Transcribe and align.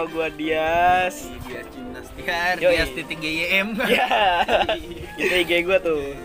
Nama 0.00 0.16
gua 0.16 0.32
Dias. 0.32 1.28
Dias 1.44 1.68
Gimnastiar 1.76 2.56
Yoi. 2.56 2.72
Dias 2.72 2.88
titik 2.96 3.20
GYM 3.20 3.76
Ya, 3.92 4.08
itu 5.20 5.34
IG 5.44 5.68
gua 5.68 5.76
tuh. 5.76 6.16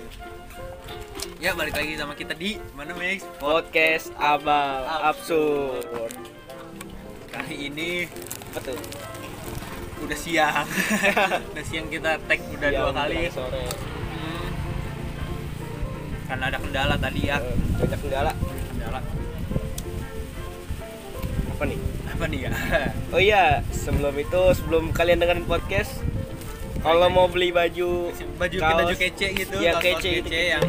Ya 1.44 1.52
balik 1.52 1.76
lagi 1.76 2.00
sama 2.00 2.16
kita 2.16 2.32
di 2.40 2.56
Mana 2.72 2.96
Max? 2.96 3.28
Podcast 3.36 4.16
Abal 4.16 4.88
Absurd. 4.88 6.16
Kali 7.28 7.68
ini 7.68 8.08
Apa 8.56 8.64
tuh? 8.64 8.80
udah 10.08 10.20
siang 10.24 10.64
Udah 11.52 11.64
siang 11.68 11.92
kita 11.92 12.16
tag 12.32 12.40
udah 12.56 12.70
Iya, 12.72 12.80
dua 12.80 12.92
kali 12.96 13.28
Sore. 13.28 13.60
Hmm. 13.76 14.48
Karena 16.32 16.44
ada 16.48 16.60
kendala 16.64 16.96
tadi 16.96 17.28
ya 17.28 17.44
Banyak 17.76 18.00
kendala. 18.00 18.32
Kendala 18.72 19.00
Apa 21.52 21.64
nih? 21.68 21.95
Apa 22.16 22.32
nih 22.32 22.48
ya? 22.48 22.52
Oh 23.14 23.20
iya, 23.20 23.60
sebelum 23.76 24.16
itu, 24.16 24.42
sebelum 24.56 24.84
kalian 24.96 25.20
dengerin 25.20 25.44
podcast, 25.44 26.00
kalau 26.80 27.12
mau 27.12 27.28
beli 27.28 27.52
baju, 27.52 28.16
Baju 28.40 28.58
kaos, 28.60 28.76
baju 28.88 28.96
kece 28.96 29.28
gitu 29.36 29.56
ya, 29.60 29.76
kaos-kaos 29.76 30.00
kece, 30.00 30.12
itu, 30.24 30.32
yang 30.32 30.64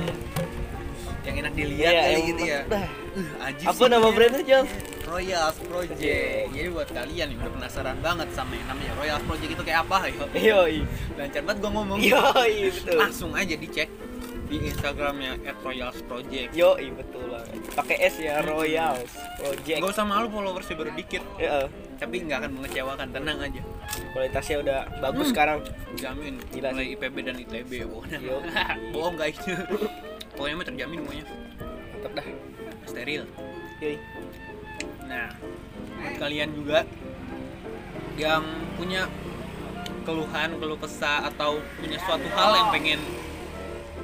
Yang 1.22 1.34
enak 1.42 1.52
dilihat 1.54 1.90
Iya, 1.90 2.02
kali 2.02 2.20
gitu 2.30 2.42
ya. 2.46 2.60
Uh, 2.70 3.70
Apa 3.70 3.84
nama 3.86 4.08
brandnya, 4.10 4.42
Jal? 4.42 4.64
Royals 5.06 5.58
Project. 5.70 6.50
Jadi 6.50 6.68
buat 6.74 6.88
kalian 6.90 7.26
yang 7.30 7.38
udah 7.38 7.52
penasaran 7.62 7.98
banget 8.02 8.28
sama 8.34 8.58
yang 8.58 8.66
namanya 8.66 8.92
Royals 8.98 9.22
Project 9.22 9.50
itu 9.54 9.62
kayak 9.62 9.86
apa 9.86 10.10
ya? 10.10 10.26
Yoi. 10.50 10.82
Lancar 11.14 11.42
banget 11.46 11.58
gua 11.62 11.70
ngomong. 11.78 11.98
Yoi, 12.02 12.54
betul. 12.74 12.98
Langsung 12.98 13.30
aja 13.38 13.54
dicek 13.54 13.86
di 14.46 14.62
Instagramnya 14.64 15.36
@royalsproject. 15.58 16.50
Yoi, 16.52 16.86
betul 16.90 17.26
lah. 17.28 17.42
Pakai 17.74 17.98
S 18.00 18.18
ya, 18.18 18.38
Royals 18.40 19.10
Project. 19.36 19.78
Gak 19.78 19.90
usah 19.90 20.06
malu 20.06 20.30
followersnya 20.30 20.74
baru 20.74 20.94
dikit, 20.94 21.22
Ya, 21.36 21.66
tapi 21.96 22.22
nggak 22.22 22.38
akan 22.40 22.50
mengecewakan. 22.54 23.06
Tenang 23.10 23.38
aja. 23.40 23.62
kualitasnya 24.12 24.56
udah 24.60 24.80
bagus 24.98 25.28
Hmm. 25.28 25.32
sekarang. 25.32 25.58
Jamin. 25.94 26.34
Gila 26.48 26.68
Mulai 26.72 26.88
IPB 26.94 27.16
dan 27.22 27.36
ITB. 27.36 27.70
Bohong. 27.84 28.06
Yo. 28.18 28.36
Bohong 28.94 29.14
guys. 29.14 29.36
Pokoknya 30.36 30.54
mah 30.54 30.66
terjamin 30.66 30.96
semuanya. 31.00 31.24
Mantap 31.92 32.12
dah. 32.14 32.26
Steril. 32.84 33.22
Yoi. 33.78 33.96
Nah, 35.04 35.30
buat 35.96 36.14
kalian 36.18 36.50
juga 36.52 36.78
yang 38.16 38.42
punya 38.74 39.04
keluhan, 40.02 40.56
keluh 40.56 40.78
kesah 40.78 41.26
atau 41.26 41.58
punya 41.76 41.98
suatu 42.00 42.26
hal 42.30 42.50
yang 42.54 42.68
pengen 42.70 43.00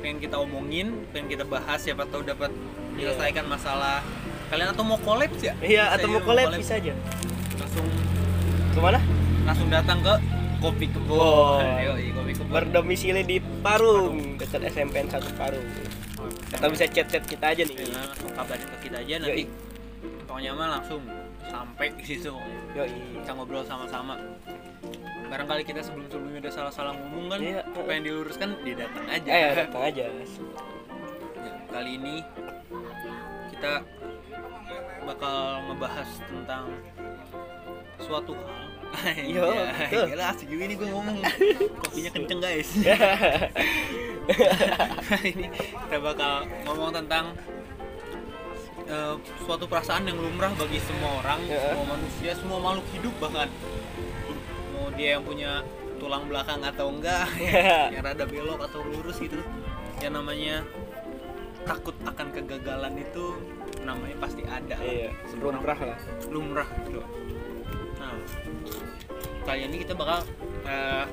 pengen 0.03 0.19
kita 0.19 0.37
omongin, 0.43 1.07
pengen 1.15 1.31
kita 1.31 1.45
bahas, 1.47 1.79
siapa 1.79 2.03
tahu 2.11 2.27
dapat 2.27 2.51
menyelesaikan 2.99 3.47
masalah 3.47 4.03
kalian 4.51 4.75
atau 4.75 4.85
mau 4.85 4.99
collab 5.01 5.31
ya? 5.39 5.55
Iya, 5.63 5.95
atau 5.95 6.11
mau 6.11 6.21
collab 6.21 6.59
bisa 6.59 6.77
aja. 6.77 6.93
Langsung 7.57 7.87
Ke 8.75 8.81
mana? 8.83 9.01
langsung 9.43 9.69
datang 9.71 9.99
ke 10.03 10.15
Kopi 10.63 10.87
Kebon. 10.91 11.19
Oh. 11.19 11.59
Yoi, 11.87 12.11
Kopi 12.15 12.33
Kebon. 12.35 12.51
Berdomisili 12.51 13.23
di 13.23 13.39
Parung, 13.63 14.37
dekat 14.39 14.67
SMPN 14.67 15.07
1 15.09 15.39
Parung. 15.39 15.67
Atau 16.53 16.69
bisa 16.69 16.85
chat-chat 16.91 17.25
kita 17.25 17.55
aja 17.55 17.63
nih. 17.65 17.75
Ya, 17.79 18.03
langsung 18.07 18.31
kabarin 18.35 18.67
ke 18.67 18.77
kita 18.91 18.97
aja 19.03 19.15
nanti. 19.23 19.45
Pokoknya 20.27 20.51
mah 20.55 20.69
langsung 20.79 21.03
sampai 21.45 21.93
di 21.93 22.05
situ. 22.05 22.33
Yoi. 22.73 22.89
kita 23.19 23.31
ngobrol 23.33 23.63
sama-sama 23.63 24.17
barangkali 25.25 25.63
kita 25.63 25.81
sebelum-sebelumnya 25.81 26.41
ada 26.41 26.53
salah-salah 26.53 26.93
ngomong 26.95 27.25
kan 27.29 27.39
Iya. 27.41 27.61
apa 27.65 27.91
yang 27.91 28.03
diluruskan 28.03 28.49
dia 28.61 28.75
datang 28.79 29.05
aja 29.07 29.29
Eh, 29.29 29.51
datang 29.57 29.83
aja. 29.83 30.05
Ya, 30.05 30.25
kali 31.69 31.91
ini 31.97 32.15
kita 33.51 33.73
bakal 35.03 35.37
ngebahas 35.67 36.09
tentang 36.23 36.65
suatu 37.99 38.33
hal 38.37 38.61
Yo, 39.25 39.49
betul. 39.89 40.05
gila 40.07 40.25
asik 40.29 40.47
juga 40.47 40.63
ini 40.63 40.75
gue 40.77 40.87
ngomong 40.87 41.17
kopinya 41.81 42.11
kenceng 42.13 42.39
guys 42.39 42.69
ini 45.25 45.49
kita 45.49 45.97
bakal 45.99 46.45
ngomong 46.69 46.93
tentang 46.93 47.33
eh, 48.93 49.15
suatu 49.43 49.65
perasaan 49.65 50.05
yang 50.05 50.19
lumrah 50.19 50.53
bagi 50.53 50.79
semua 50.79 51.19
orang, 51.19 51.41
Ya. 51.45 51.73
semua 51.73 51.87
manusia, 51.91 52.31
semua 52.37 52.59
makhluk 52.61 52.87
hidup 52.93 53.15
bahkan 53.19 53.49
mau 54.71 54.93
dia 54.93 55.17
yang 55.17 55.25
punya 55.25 55.65
tulang 55.97 56.27
belakang 56.27 56.61
atau 56.61 56.91
enggak, 56.91 57.25
yang 57.95 58.03
rada 58.03 58.25
belok 58.25 58.61
atau 58.61 58.83
lurus 58.83 59.17
gitu, 59.17 59.39
yang 59.99 60.13
namanya 60.13 60.67
takut 61.63 61.95
akan 62.03 62.27
kegagalan 62.33 62.99
itu 62.99 63.39
namanya 63.81 64.17
pasti 64.19 64.43
ada. 64.43 64.77
lah. 64.77 64.83
Iya, 64.85 65.11
Semua 65.27 65.55
lumrah 65.55 65.79
lah. 65.79 65.99
lumrah 66.27 66.69
gitu. 66.83 67.01
Nah, 67.97 68.15
kali 69.43 69.61
ini 69.65 69.77
kita 69.79 69.95
bakal 69.95 70.27
eh, 70.67 71.07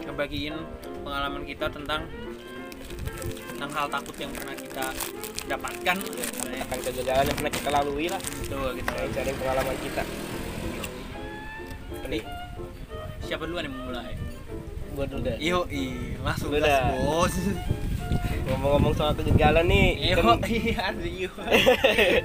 ngebagiin 0.00 0.54
pengalaman 1.02 1.42
kita 1.42 1.66
tentang 1.68 2.06
tentang 3.22 3.70
hal 3.70 3.86
takut 3.88 4.16
yang 4.16 4.32
pernah 4.32 4.54
kita 4.54 4.84
dapatkan. 5.46 5.96
Eh, 6.50 6.60
Akan 6.60 6.78
kegagalan 6.80 7.24
yang 7.24 7.36
pernah 7.36 7.52
kita 7.52 7.68
lalui 7.70 8.06
lah. 8.06 8.20
Itu 8.20 8.56
kita 8.74 8.90
Kayak 8.90 9.10
cari 9.12 9.32
pengalaman 9.34 9.76
kita. 9.80 10.02
Nih? 12.06 12.24
siapa 13.20 13.46
duluan 13.46 13.62
yang 13.62 13.76
mulai? 13.78 14.18
Gua 14.90 15.06
dulu 15.06 15.22
deh. 15.22 15.38
Yo, 15.38 15.62
langsung 16.20 16.50
Lu 16.50 16.58
gas 16.58 16.82
bos. 16.98 17.34
Ngomong-ngomong 18.50 18.90
soal 18.90 19.14
kegagalan 19.14 19.70
nih, 19.70 20.10
Yo, 20.10 20.18
kan- 20.18 20.42
iya 20.50 20.90
yo. 20.98 21.30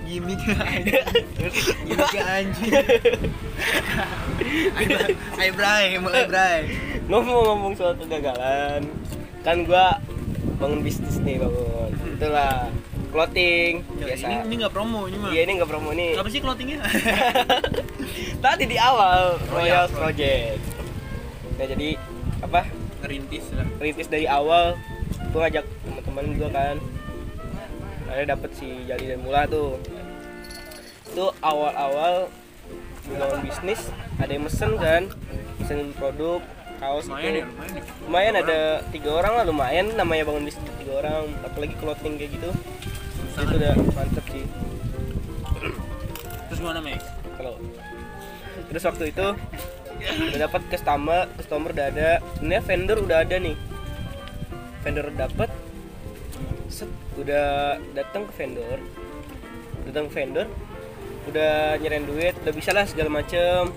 Gimik 0.02 0.42
anjing. 0.42 1.06
Gimik 1.86 2.16
anjing. 2.18 2.74
Ayo, 5.38 5.52
Bray. 5.54 5.94
ngomong-ngomong 7.06 7.78
soal 7.78 7.94
kegagalan, 7.96 8.82
kan 9.46 9.62
gua 9.62 10.02
bangun 10.56 10.80
bisnis 10.82 11.20
nih 11.22 11.38
bangun. 11.40 11.92
Itulah 12.16 12.72
clothing 13.12 13.74
Yo, 14.00 14.06
biasa. 14.12 14.26
Ini 14.28 14.36
ini 14.48 14.54
nggak 14.60 14.74
promo 14.76 15.02
ini 15.08 15.18
mah. 15.20 15.30
Iya 15.32 15.42
ini 15.48 15.52
nggak 15.60 15.70
promo 15.70 15.90
nih. 15.96 16.12
Apa 16.20 16.30
sih 16.32 16.40
clothingnya? 16.44 16.80
Tadi 18.44 18.64
di 18.68 18.78
awal 18.80 19.40
Royal 19.52 19.56
Royal 19.56 19.86
Project. 19.92 20.60
Nah 21.56 21.66
jadi 21.66 21.90
apa? 22.44 22.62
Ngerintis 23.04 23.46
lah. 23.56 23.68
Rintis 23.80 24.08
dari 24.10 24.26
awal, 24.26 24.76
gua 25.32 25.48
ngajak 25.48 25.66
teman-teman 25.86 26.26
gua 26.36 26.50
kan. 26.52 26.76
Akhirnya 28.12 28.28
dapet 28.38 28.52
si 28.56 28.68
Jali 28.88 29.06
dan 29.10 29.20
Mula 29.24 29.48
tuh. 29.48 29.80
Itu 31.12 31.32
awal-awal 31.40 32.28
membangun 33.08 33.42
bisnis, 33.46 33.82
ada 34.18 34.32
yang 34.34 34.44
mesen 34.44 34.72
kan, 34.82 35.04
mesen 35.62 35.94
produk, 35.96 36.42
kaos 36.86 37.10
Lumayan 37.10 37.34
itu 37.34 37.42
ya, 37.42 37.46
lumayan 37.50 37.74
ya. 37.74 37.84
lumayan 38.06 38.34
ada 38.38 38.60
tiga 38.94 39.10
orang 39.18 39.34
lah 39.42 39.46
lumayan. 39.50 39.86
Namanya 39.98 40.24
bangun 40.30 40.44
bisnis 40.46 40.74
tiga 40.78 40.94
orang 41.02 41.34
apalagi 41.42 41.76
clothing 41.82 42.14
kayak 42.22 42.32
gitu. 42.38 42.50
Itu 43.36 43.54
udah 43.58 43.74
mantep 43.98 44.26
sih. 44.30 44.46
Terus 46.46 46.60
gimana, 46.62 46.80
Max? 46.80 47.02
kalau 47.36 47.60
terus 48.72 48.84
waktu 48.88 49.12
itu 49.12 49.28
udah 50.06 50.40
dapat 50.48 50.62
customer 50.70 51.26
customer 51.36 51.70
udah 51.74 51.86
ada. 51.90 52.10
Sebenarnya 52.38 52.64
vendor 52.64 52.98
udah 53.02 53.18
ada 53.26 53.36
nih. 53.42 53.56
Vendor 54.86 55.08
dapet 55.18 55.50
set 56.70 56.90
udah 57.18 57.82
datang 57.98 58.30
ke 58.30 58.34
vendor. 58.38 58.78
Datang 59.90 60.06
ke 60.10 60.14
vendor 60.22 60.48
udah 61.26 61.82
nyerahin 61.82 62.06
duit 62.06 62.38
udah 62.46 62.54
bisa 62.54 62.70
lah 62.72 62.86
segala 62.86 63.10
macem. 63.10 63.74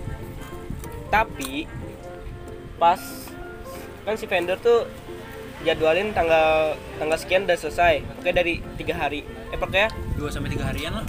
Tapi 1.08 1.64
pas 2.78 3.00
kan 4.02 4.14
si 4.14 4.24
vendor 4.24 4.56
tuh 4.56 4.86
jadwalin 5.60 6.10
tanggal 6.10 6.72
tanggal 6.96 7.18
sekian 7.18 7.42
udah 7.42 7.54
selesai 7.54 8.00
oke 8.16 8.30
dari 8.30 8.62
tiga 8.74 8.94
hari 8.96 9.20
eh 9.50 9.58
pokoknya 9.58 9.90
2 10.14 10.22
sampai 10.28 10.50
3 10.50 10.62
harian 10.64 10.92
lah. 10.94 11.06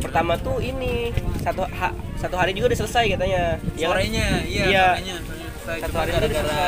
pertama 0.00 0.32
tuh 0.34 0.56
ini 0.58 1.12
satu 1.38 1.68
ha- 1.68 1.92
satu 2.16 2.34
hari 2.34 2.50
juga 2.50 2.72
udah 2.72 2.80
selesai 2.80 3.04
katanya 3.10 3.42
Ya 3.76 3.86
kan? 3.86 3.92
Sorenya, 3.94 4.26
iya, 4.42 4.64
Iya. 4.64 4.86
sorenya. 4.90 5.16
sorenya 5.20 5.48
selesai. 5.54 5.76
Satu 5.78 5.86
Cuma 5.86 6.00
hari 6.00 6.10
gara-gara 6.10 6.64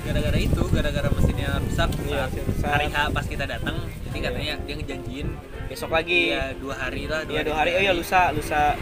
gara-gara 0.00 0.38
itu, 0.40 0.62
gara-gara 0.70 1.08
mesinnya 1.10 1.50
rusak 1.58 1.88
Iya, 2.00 2.24
rusak. 2.32 2.70
hari 2.70 2.86
H 2.88 2.96
pas 3.10 3.26
kita 3.26 3.44
datang. 3.44 3.76
Jadi 4.08 4.18
katanya 4.24 4.54
dia 4.62 4.74
ngejanjiin 4.74 5.28
besok 5.68 5.90
lagi 5.90 6.32
iya 6.32 6.54
dua 6.54 6.74
hari 6.74 7.04
lah. 7.04 7.20
iya 7.26 7.42
dua 7.42 7.56
hari 7.56 7.70
oh 7.72 7.82
iya 7.82 7.92
lusa 7.92 8.32
lusa 8.32 8.72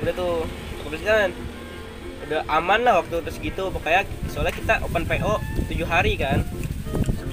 udah 0.00 0.14
tuh 0.16 0.48
kebetulan 0.80 1.28
udah 2.30 2.46
aman 2.46 2.86
lah 2.86 3.02
waktu 3.02 3.26
terus 3.26 3.42
gitu 3.42 3.74
pokoknya 3.74 4.06
soalnya 4.30 4.54
kita 4.54 4.78
open 4.86 5.02
PO 5.02 5.42
tujuh 5.66 5.82
hari 5.82 6.14
kan. 6.14 6.46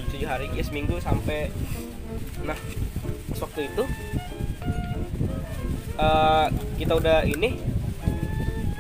Tujuh 0.09 0.25
hari 0.25 0.49
ya 0.57 0.65
seminggu 0.65 0.97
sampai. 0.97 1.53
Nah 2.41 2.57
waktu 3.38 3.69
itu 3.69 3.83
eh, 6.01 6.45
kita 6.81 6.97
udah 6.97 7.29
ini 7.29 7.61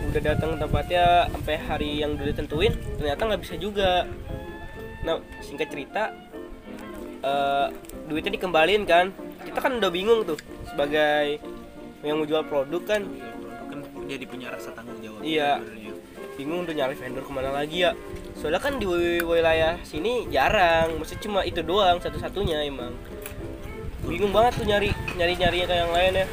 udah 0.09 0.21
datang 0.33 0.57
tempatnya 0.57 1.29
sampai 1.29 1.55
hari 1.61 2.01
yang 2.01 2.17
udah 2.17 2.25
ditentuin 2.33 2.73
ternyata 2.97 3.21
nggak 3.21 3.41
bisa 3.45 3.53
juga. 3.61 4.09
Nah 5.05 5.21
singkat 5.45 5.69
cerita 5.69 6.17
eh, 7.21 7.67
duitnya 8.09 8.41
dikembalin 8.41 8.89
kan. 8.89 9.13
Kita 9.45 9.61
kan 9.61 9.77
udah 9.77 9.93
bingung 9.93 10.25
tuh 10.25 10.41
sebagai 10.65 11.37
yang 12.01 12.17
menjual 12.17 12.41
produk 12.49 12.81
kan. 12.89 13.05
Iya, 13.05 13.29
produk 13.37 13.65
kan 13.69 13.79
jadi 14.09 14.25
punya 14.25 14.47
rasa 14.49 14.73
tanggung 14.73 14.97
jawab 14.97 15.21
Iya. 15.21 15.61
sebenarnya. 15.61 15.86
Bingung 16.37 16.63
udah 16.63 16.75
nyari 16.77 16.93
vendor 16.93 17.25
ke 17.25 17.31
mana 17.33 17.49
lagi 17.49 17.83
ya. 17.83 17.91
Soalnya 18.37 18.61
kan 18.61 18.77
di 18.77 18.85
wilayah 19.25 19.81
sini 19.81 20.29
jarang 20.29 21.01
maksudnya 21.01 21.21
cuma 21.25 21.39
itu 21.41 21.65
doang 21.65 21.97
satu-satunya 21.97 22.61
emang. 22.63 22.93
Bingung 24.05 24.29
banget 24.31 24.61
tuh 24.61 24.65
nyari 24.69 24.93
nyari 25.17 25.33
nyarinya 25.35 25.67
kayak 25.67 25.81
yang 25.83 25.91
lain 25.91 26.13
ya 26.15 26.25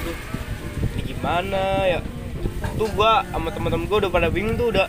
Aduh, 0.00 0.16
ini 0.96 1.02
gimana 1.06 1.62
ya? 1.86 2.00
Tuh 2.74 2.88
gua 2.96 3.22
sama 3.28 3.52
teman-teman 3.52 3.84
gua 3.86 3.98
udah 4.02 4.10
pada 4.10 4.28
bingung 4.32 4.56
tuh 4.56 4.72
udah. 4.72 4.88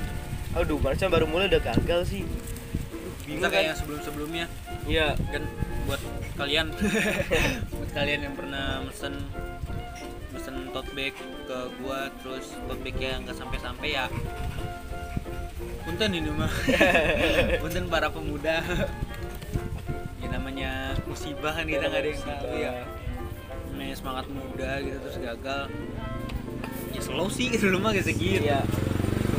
Aduh 0.55 0.79
barusan 0.79 1.11
baru 1.11 1.27
mulai 1.27 1.51
udah 1.51 1.61
gagal 1.61 2.07
sih. 2.09 2.23
Aduh, 2.23 3.11
Kita 3.21 3.27
bingung 3.27 3.51
kayak 3.51 3.75
kan? 3.75 3.77
sebelum-sebelumnya. 3.83 4.45
Iya. 4.87 5.13
Kan 5.29 5.43
buat 5.85 6.01
kalian. 6.39 6.71
Buat 7.75 7.89
kalian 7.91 8.19
yang 8.23 8.35
pernah 8.39 8.81
mesen 8.87 9.13
mesen 10.41 10.73
tote 10.73 10.89
bag 10.97 11.13
ke 11.45 11.57
gua 11.85 12.09
terus 12.25 12.57
tote 12.65 12.81
bag 12.81 12.97
yang 12.97 13.21
nggak 13.21 13.37
sampai-sampai 13.37 13.93
ya. 13.93 14.09
Punten 15.85 16.17
ini 16.17 16.33
mah. 16.33 16.49
Punten 17.61 17.85
para 17.85 18.09
pemuda. 18.09 18.65
Ya 20.17 20.27
namanya 20.33 20.97
musibah 21.05 21.53
kan 21.53 21.69
kita 21.69 21.85
nggak 21.85 22.01
ada 22.01 22.09
yang 22.09 22.23
tahu 22.25 22.53
ya. 22.57 22.73
Namanya 23.69 23.93
semangat 23.93 24.25
muda 24.33 24.81
gitu 24.81 24.97
terus 25.05 25.17
gagal. 25.21 25.61
Ya 26.89 27.01
slow 27.05 27.29
sih 27.29 27.53
dulu 27.61 27.77
mah 27.77 27.93
kayak 27.93 28.09
segitu. 28.09 28.41
Iya. 28.41 28.65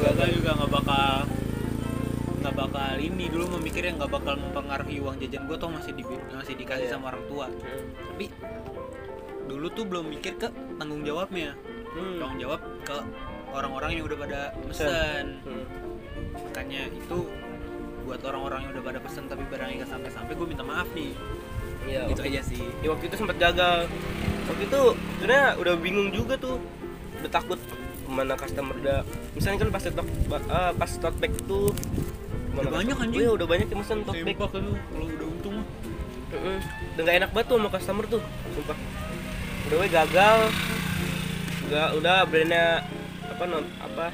Gagal 0.07 0.39
juga 0.39 0.55
nggak 0.55 0.71
bakal 0.71 1.27
nggak 2.47 2.55
bakal 2.55 2.95
ini 3.03 3.27
dulu 3.27 3.59
memikirnya 3.59 3.99
nggak 3.99 4.23
bakal 4.23 4.39
mempengaruhi 4.39 5.03
uang 5.03 5.19
jajan 5.19 5.51
gue 5.51 5.57
toh 5.59 5.67
masih 5.67 5.99
di 5.99 6.07
masih 6.31 6.55
dikasih 6.55 6.87
Iya. 6.87 6.95
sama 6.95 7.11
orang 7.11 7.27
tua. 7.27 7.51
Tapi 8.07 8.31
dulu 9.53 9.67
tuh 9.69 9.85
belum 9.85 10.05
mikir 10.09 10.41
ke 10.41 10.49
tanggung 10.81 11.05
jawabnya. 11.05 11.53
Hmm. 11.93 12.17
tanggung 12.17 12.41
jawab 12.41 12.61
ke 12.89 12.97
orang-orang 13.53 14.01
yang 14.01 14.05
udah 14.09 14.19
pada 14.25 14.41
pesen. 14.65 15.45
Hmm. 15.45 15.65
makanya 16.33 16.89
itu 16.89 17.29
buat 18.09 18.21
orang-orang 18.25 18.65
yang 18.65 18.71
udah 18.73 18.85
pada 18.89 18.99
pesen 19.05 19.29
tapi 19.29 19.45
barangnya 19.53 19.85
nggak 19.85 19.91
sampai-sampai 19.93 20.33
gue 20.33 20.47
minta 20.49 20.65
maaf 20.65 20.89
nih. 20.97 21.13
Iya 21.85 22.09
gitu 22.09 22.23
aja 22.25 22.41
sih. 22.41 22.65
ya 22.81 22.89
waktu 22.97 23.05
itu 23.13 23.17
sempat 23.21 23.37
gagal. 23.37 23.85
Waktu 24.49 24.63
itu 24.65 24.81
sebenarnya 25.21 25.47
udah 25.61 25.75
bingung 25.77 26.09
juga 26.09 26.35
tuh. 26.41 26.57
Udah 27.21 27.31
takut 27.31 27.61
mana 28.09 28.35
customer 28.41 28.75
udah. 28.81 29.05
Misalnya 29.37 29.69
kan 29.69 29.69
pas 29.69 29.85
tote 29.85 30.13
ah, 30.49 30.73
pas 30.73 30.91
tote 30.97 31.19
bag 31.21 31.33
tuh 31.45 31.77
Udah 32.53 32.69
banyak, 32.69 32.97
anjing. 33.01 33.25
iya 33.25 33.31
udah 33.33 33.49
banyak 33.49 33.69
yang 33.73 33.81
mesen 33.81 34.05
tote 34.05 34.21
bag 34.25 34.37
kalau 34.37 34.77
udah 34.97 35.27
untung 35.29 35.55
mah. 35.61 35.67
Udah 36.97 37.03
gak 37.05 37.17
enak 37.21 37.31
banget 37.37 37.47
tuh 37.49 37.57
sama 37.61 37.69
customer 37.69 38.05
tuh 38.09 38.21
sumpah 38.57 38.77
gue 39.65 39.87
gagal 39.89 40.39
udah 41.67 41.87
udah 41.97 42.17
brandnya 42.25 42.85
apa 43.25 43.45
non 43.45 43.65
apa 43.79 44.07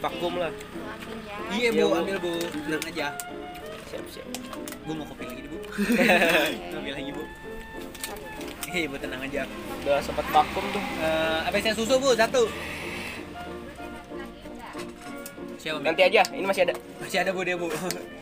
vakum 0.00 0.34
lah 0.36 0.52
iya 1.50 1.70
Iya, 1.70 1.82
bu 1.82 1.84
Bu. 1.84 1.96
ambil 1.96 2.16
bu 2.20 2.32
tenang 2.60 2.82
aja 2.84 3.06
siap 3.86 4.04
siap 4.08 4.26
gue 4.60 4.94
mau 4.94 5.04
kopi 5.04 5.24
lagi 5.24 5.42
bu 5.44 5.58
ambil 6.76 6.94
lagi 6.94 7.12
bu 7.12 7.24
Hei, 8.70 8.86
bu 8.86 8.94
tenang 8.96 9.18
aja. 9.20 9.42
udah 9.82 9.98
sempat 9.98 10.22
vakum 10.30 10.62
tuh 10.70 10.78
Eh, 11.00 11.38
apa 11.42 11.58
isinya 11.58 11.74
susu 11.74 11.98
bu? 11.98 12.14
Satu. 12.14 12.46
Siapa? 15.58 15.82
Nanti 15.82 16.06
aja 16.06 16.22
ini 16.30 16.46
masih 16.46 16.62
ada 16.64 16.74
Masih 17.02 17.18
ada 17.18 17.34
bu 17.34 17.42
dia 17.42 17.58
bu. 17.58 17.66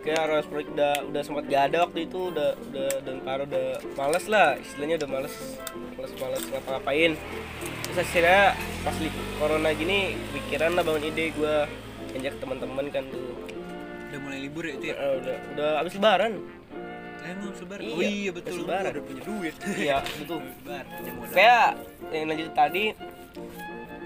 kayak 0.00 0.20
harus 0.24 0.46
proyek 0.48 0.68
udah 0.72 0.94
udah 1.12 1.22
sempat 1.22 1.44
gak 1.48 1.62
ada 1.72 1.76
waktu 1.84 2.08
itu 2.08 2.32
udah 2.32 2.50
udah 2.56 2.88
dan 3.04 3.16
parah 3.20 3.44
udah 3.44 3.66
males 4.00 4.24
lah 4.32 4.48
istilahnya 4.56 4.96
udah 5.04 5.08
males 5.08 5.34
males 5.96 6.12
males 6.16 6.42
ngapa-ngapain 6.48 7.12
terus 7.84 7.98
akhirnya 8.00 8.56
pas 8.80 8.96
li 8.96 9.10
corona 9.36 9.70
gini 9.76 10.16
pikiran 10.32 10.72
lah 10.72 10.82
bangun 10.82 11.04
ide 11.12 11.24
gue 11.36 11.54
ajak 12.16 12.34
teman-teman 12.40 12.86
kan 12.88 13.04
tuh 13.12 13.28
Udah 14.10 14.18
mulai 14.26 14.42
libur 14.42 14.66
ya 14.66 14.74
itu 14.74 14.86
ya? 14.90 14.94
Eh, 14.98 15.14
udah 15.22 15.36
udah 15.54 15.70
abis 15.86 15.94
lebaran 15.94 16.32
emang 17.20 17.52
sebar. 17.54 17.78
Iya, 17.78 17.94
oh 17.94 18.02
iya 18.02 18.30
betul. 18.34 18.64
lebaran. 18.64 18.90
Udah 18.90 19.04
punya 19.06 19.22
duit. 19.22 19.54
iya 19.78 19.96
betul 20.18 20.40
Sebar. 20.42 20.84
kayak 21.30 21.68
yang 22.10 22.26
lanjut 22.26 22.50
tadi 22.56 22.84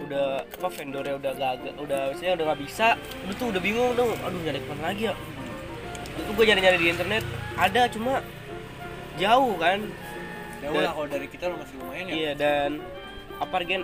udah 0.04 0.44
apa 0.44 0.68
vendornya 0.68 1.14
udah 1.16 1.32
gagal 1.32 1.72
udah 1.80 2.00
misalnya 2.12 2.34
udah 2.36 2.46
nggak 2.52 2.60
bisa 2.66 2.86
udah 3.24 3.34
tuh 3.40 3.46
udah 3.54 3.62
bingung 3.62 3.90
dong 3.96 4.10
aduh 4.20 4.40
nyari 4.42 4.60
ke 4.60 4.68
mana 4.68 4.82
lagi 4.92 5.02
ya 5.08 5.14
itu 6.14 6.30
gue 6.30 6.44
nyari 6.46 6.60
nyari 6.62 6.78
di 6.78 6.88
internet 6.90 7.24
ada 7.58 7.82
cuma 7.90 8.22
jauh 9.18 9.54
kan. 9.58 9.78
Ya 10.62 10.68
lah 10.72 10.92
kalau 10.96 11.08
dari 11.10 11.26
kita 11.28 11.52
lo 11.52 11.60
masih 11.60 11.76
lumayan 11.76 12.04
ya. 12.08 12.14
iya 12.14 12.32
dan 12.32 12.70
apa 13.36 13.56
gen? 13.66 13.82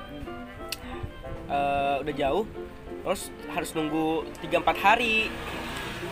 Eh, 1.51 1.95
udah 2.07 2.15
jauh 2.15 2.45
terus 3.01 3.33
harus 3.51 3.71
nunggu 3.75 4.25
3-4 4.45 4.77
hari. 4.79 5.17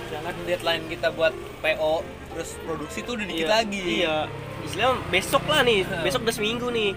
Jangan 0.09 0.35
deadline 0.45 0.85
kita 0.89 1.13
buat 1.13 1.33
PO 1.61 1.95
terus 2.35 2.51
produksi 2.65 2.99
tuh 3.05 3.17
udah 3.17 3.27
dikit 3.29 3.49
iya, 3.49 3.55
lagi. 3.61 3.83
iya. 4.03 4.17
Istilahnya 4.65 5.01
besok 5.09 5.45
lah 5.49 5.61
nih 5.65 5.87
Nah. 5.87 6.03
besok 6.05 6.21
udah 6.27 6.35
seminggu 6.35 6.67
nih. 6.69 6.93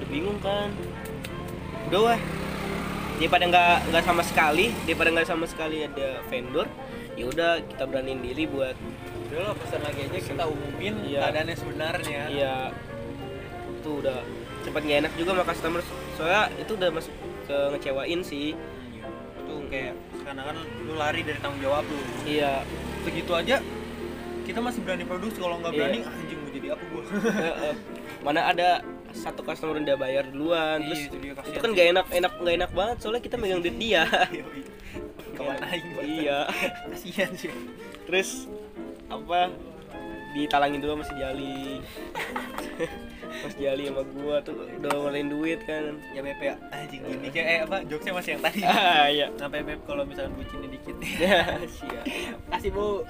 Udah 0.00 0.08
bingung 0.08 0.38
kan? 0.40 0.70
Udah 1.88 2.00
wah 2.12 2.20
daripada 3.18 3.44
nggak 3.50 3.76
nggak 3.90 4.04
sama 4.06 4.22
sekali 4.22 4.70
daripada 4.86 5.08
nggak 5.10 5.26
sama 5.26 5.44
sekali 5.50 5.82
ada 5.82 6.22
vendor 6.30 6.70
ya 7.18 7.24
udah 7.26 7.50
kita 7.64 7.84
beraniin 7.84 8.22
diri 8.22 8.46
buat 8.46 8.78
Udah 9.28 9.38
lo 9.42 9.52
pesan 9.56 9.82
lagi 9.82 10.00
aja 10.04 10.18
kita 10.22 10.44
umumin 10.46 10.94
Iya. 11.04 11.20
keadaannya 11.20 11.56
sebenarnya. 11.56 12.22
ya 12.30 12.54
itu 13.74 13.90
udah 13.98 14.18
cepet 14.60 14.80
nggak 14.80 14.98
enak 15.00 15.12
juga 15.14 15.30
sama 15.32 15.44
customer 15.44 15.80
soalnya 16.14 16.42
itu 16.56 16.72
udah 16.72 16.88
masuk 16.90 17.14
ke 17.44 17.56
ngecewain 17.72 18.20
sih 18.22 18.48
Iya. 18.88 19.06
Itu 19.38 19.52
kayak 19.66 19.94
karena 20.22 20.42
kan 20.44 20.56
lu 20.80 20.94
lari 20.94 21.20
dari 21.22 21.38
tanggung 21.38 21.60
jawab 21.60 21.84
lu. 21.84 21.98
iya 22.24 22.62
Segitu 23.02 23.32
aja 23.32 23.56
kita 24.42 24.58
masih 24.58 24.80
berani 24.80 25.04
produksi 25.04 25.38
kalau 25.38 25.58
nggak 25.58 25.72
Iya. 25.72 25.78
berani 25.78 25.98
anjing 26.04 26.38
mau 26.38 26.50
jadi 26.50 26.68
apa 26.70 26.84
gua. 26.86 27.02
Mana 28.24 28.40
ada 28.46 28.68
satu 29.10 29.40
customer 29.40 29.76
udah 29.78 29.96
bayar 29.96 30.24
duluan 30.26 30.84
terus 30.84 31.00
Iya, 31.00 31.06
itu 31.06 31.16
dia, 31.18 31.30
itu 31.30 31.38
kasihan 31.38 31.58
kan 31.58 31.66
sih. 31.66 31.76
gak 31.76 31.88
enak 31.90 32.06
enak 32.10 32.32
nggak 32.38 32.54
enak 32.56 32.70
banget 32.72 32.96
soalnya 32.98 33.22
kita 33.22 33.36
megang 33.36 33.60
duit 33.60 33.76
dia 33.76 34.04
Kawan 35.38 35.58
aing 35.62 35.86
Pak. 35.92 36.02
iya 36.04 36.38
Kasihan 36.88 37.30
sih. 37.32 37.50
terus 38.04 38.50
apa 39.06 39.48
ditalangin 40.30 40.78
dulu 40.78 40.98
masih 40.98 41.14
jali 41.16 41.78
Mas 43.38 43.54
Jali 43.54 43.86
sama 43.86 44.02
gua 44.08 44.40
tuh 44.40 44.56
udah 44.56 44.90
ngeluarin 44.90 45.28
duit 45.28 45.60
kan 45.62 45.94
Ya 46.10 46.20
Beb 46.20 46.38
ya. 46.38 46.54
Anjing 46.70 47.00
gini 47.00 47.28
kayak 47.28 47.46
eh 47.46 47.60
apa 47.62 47.76
jokesnya 47.82 48.12
masih 48.12 48.30
yang 48.34 48.42
tadi. 48.42 48.60
ah 48.62 49.06
iya 49.06 49.26
Sampai 49.32 49.62
Beb 49.62 49.78
kalau 49.84 50.02
misalnya 50.02 50.32
bucinnya 50.32 50.66
dikit. 50.66 50.96
ya 51.22 51.44
siap 51.62 52.04
Kasih 52.48 52.70
Bu. 52.70 53.04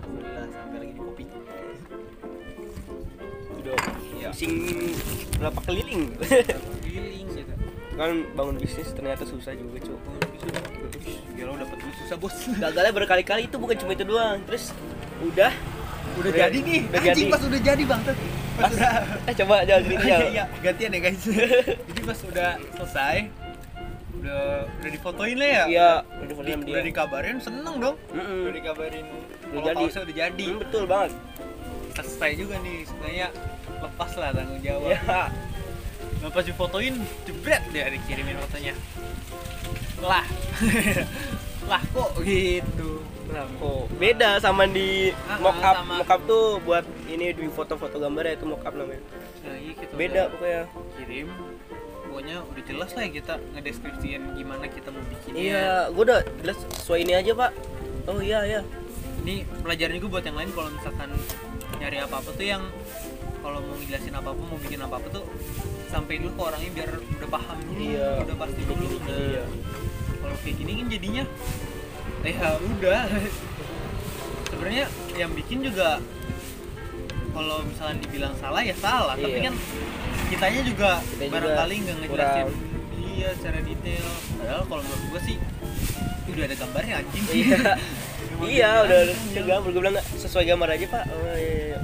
Alhamdulillah 0.00 0.46
sampai 0.50 0.76
lagi 0.80 0.92
di 0.92 1.00
kopi. 1.00 1.24
udah 3.52 3.76
Iya. 4.12 4.28
pusing 4.30 4.54
berapa 5.36 5.60
keliling 5.62 6.02
Feeling 6.82 7.28
gitu. 7.30 7.52
kan 7.94 8.10
bangun 8.32 8.56
bisnis 8.56 8.88
ternyata 8.90 9.22
susah 9.22 9.52
juga 9.52 9.76
cuy 9.78 9.96
Ya 11.32 11.44
lo 11.44 11.54
dapet 11.54 11.76
duit 11.76 11.94
susah 11.98 12.16
bos. 12.16 12.34
gagalnya 12.62 12.92
berkali-kali 12.92 13.42
itu 13.44 13.56
bukan 13.56 13.76
cuma 13.76 13.92
itu 13.92 14.04
doang 14.04 14.38
terus 14.44 14.74
udah 15.22 15.52
Udah 16.12 16.26
Udah- 16.26 16.42
jadi 16.42 16.58
nih. 16.60 16.80
udah 16.84 17.00
Anjing 17.00 17.14
jadi. 17.22 17.22
pas 17.30 17.42
udah 17.44 17.60
jadi 17.60 17.82
bang. 17.84 18.00
Pas 18.00 18.16
Pas- 18.58 18.72
udah 18.72 18.92
eh 19.28 19.34
coba 19.36 19.54
jangan 19.62 19.82
cerita 19.84 20.02
Iya, 20.02 20.16
iya, 20.28 20.44
gantian 20.60 20.90
ya 20.90 21.00
guys. 21.00 21.22
Jadi 21.88 22.00
pas 22.02 22.18
udah 22.24 22.50
selesai, 22.74 23.16
udah 24.12 24.42
udah 24.74 24.90
difotoin 24.90 25.36
lah 25.36 25.48
ya. 25.48 25.64
iya 25.66 25.90
udah 26.18 26.34
Di, 26.42 26.52
udah 26.66 26.82
dikabarin 26.82 27.36
seneng 27.38 27.76
dong. 27.78 27.96
Mm-mm. 28.10 28.42
Udah 28.42 28.54
dikabarin 28.54 29.06
Udah 29.50 29.62
jadi. 29.70 29.84
udah 29.86 30.16
jadi. 30.18 30.46
Hmm, 30.46 30.58
betul 30.58 30.84
banget 30.84 31.12
Selesai 31.92 32.30
juga 32.34 32.54
nih 32.58 32.76
sebenarnya 32.84 33.26
lepas 33.78 34.10
lah 34.14 34.30
tanggung 34.30 34.60
jawab. 34.60 34.90
ya 34.90 35.22
Nah 36.18 36.28
pas 36.28 36.42
difotoin, 36.42 36.94
jebret 37.24 37.62
dia 37.70 37.86
dikirimin 37.88 38.36
fotonya. 38.40 38.74
Lah, 40.00 40.24
lah 41.70 41.82
kok 41.86 42.10
gitu. 42.20 42.90
Nah, 43.30 43.46
kok 43.46 43.86
beda 43.94 44.30
sama 44.38 44.66
di 44.66 45.14
Ah, 45.24 45.38
mock 45.38 45.60
up. 45.60 45.74
sama. 45.78 45.94
Mock 45.98 46.10
up 46.10 46.20
tuh 46.24 46.44
buat 46.60 46.82
ini 47.06 47.30
di 47.30 47.46
foto-foto 47.46 47.96
gambar 47.96 48.24
ya 48.24 48.34
itu 48.34 48.44
mock 48.44 48.64
up 48.64 48.74
namanya. 48.74 49.02
Nah, 49.40 49.56
iya 49.56 49.72
kita 49.74 49.92
Beda 49.94 50.20
udah 50.22 50.24
pokoknya. 50.30 50.62
kirim. 50.96 51.28
Pokoknya 52.02 52.36
udah 52.42 52.62
jelas 52.64 52.90
lah 52.90 53.02
ya 53.02 53.10
kita 53.14 53.34
ngedeskripsiin 53.54 54.22
gimana 54.34 54.64
kita 54.66 54.88
mau 54.90 55.04
bikinnya. 55.04 55.38
Iya, 55.38 55.68
gua 55.90 56.02
udah 56.04 56.20
jelas 56.40 56.56
sesuai 56.74 57.00
ini 57.00 57.12
aja, 57.14 57.32
Pak. 57.32 57.50
Oh 58.06 58.18
iya, 58.18 58.40
iya. 58.42 58.60
Ini 59.20 59.34
pelajaran 59.62 59.94
juga 59.94 60.08
buat 60.10 60.24
yang 60.24 60.36
lain 60.36 60.50
kalau 60.50 60.70
misalkan 60.72 61.08
nyari 61.76 61.98
apa-apa 62.00 62.30
tuh 62.32 62.46
yang 62.46 62.62
kalau 63.38 63.62
mau 63.62 63.72
ngejelasin 63.74 64.12
apa-apa, 64.12 64.42
mau 64.42 64.58
bikin 64.58 64.80
apa-apa 64.80 65.06
tuh 65.12 65.24
sampai 65.86 66.18
dulu 66.18 66.30
ke 66.30 66.42
orangnya 66.42 66.70
biar 66.72 66.90
udah 66.98 67.28
paham 67.30 67.56
dulu, 67.62 67.78
Iya. 67.80 68.08
udah 68.20 68.36
pasti 68.36 68.62
dulu. 68.64 68.86
Nah, 68.98 69.16
Iya. 69.16 69.44
Kalau 70.30 70.40
kayak 70.46 70.56
gini 70.62 70.72
kan 70.78 70.86
jadinya. 70.86 71.24
Ya 72.22 72.48
udah. 72.54 73.02
Sebenarnya 74.46 74.84
yang 75.18 75.30
bikin 75.34 75.58
juga 75.66 75.98
kalau 77.34 77.66
misalnya 77.66 77.96
dibilang 78.06 78.34
salah 78.38 78.62
ya 78.62 78.76
salah. 78.78 79.18
Tapi 79.18 79.42
Iya. 79.42 79.50
kan 79.50 79.54
kitanya 80.30 80.62
juga 80.62 80.90
Kita 81.02 81.26
barangkali 81.34 81.74
nggak 81.82 81.96
ngejelasin. 82.06 82.46
Iya 82.94 83.28
secara 83.34 83.58
detail. 83.66 84.06
Padahal 84.38 84.62
kalau 84.70 84.82
menurut 84.86 85.04
gua 85.10 85.20
sih 85.26 85.36
"Ih, 85.36 86.30
udah 86.30 86.44
ada 86.46 86.56
gambarnya 86.56 86.94
anjing. 87.02 87.24
Iya. 87.34 87.58
Iya 88.40 88.70
udah 88.88 88.98
iya. 89.36 89.42
gambar 89.44 89.68
gue 89.68 89.82
bilang 89.84 90.00
sesuai 90.16 90.48
gambar 90.48 90.72
aja 90.72 90.86
pak. 90.88 91.04
Oh, 91.12 91.36
iya, 91.36 91.76
iya. 91.76 91.78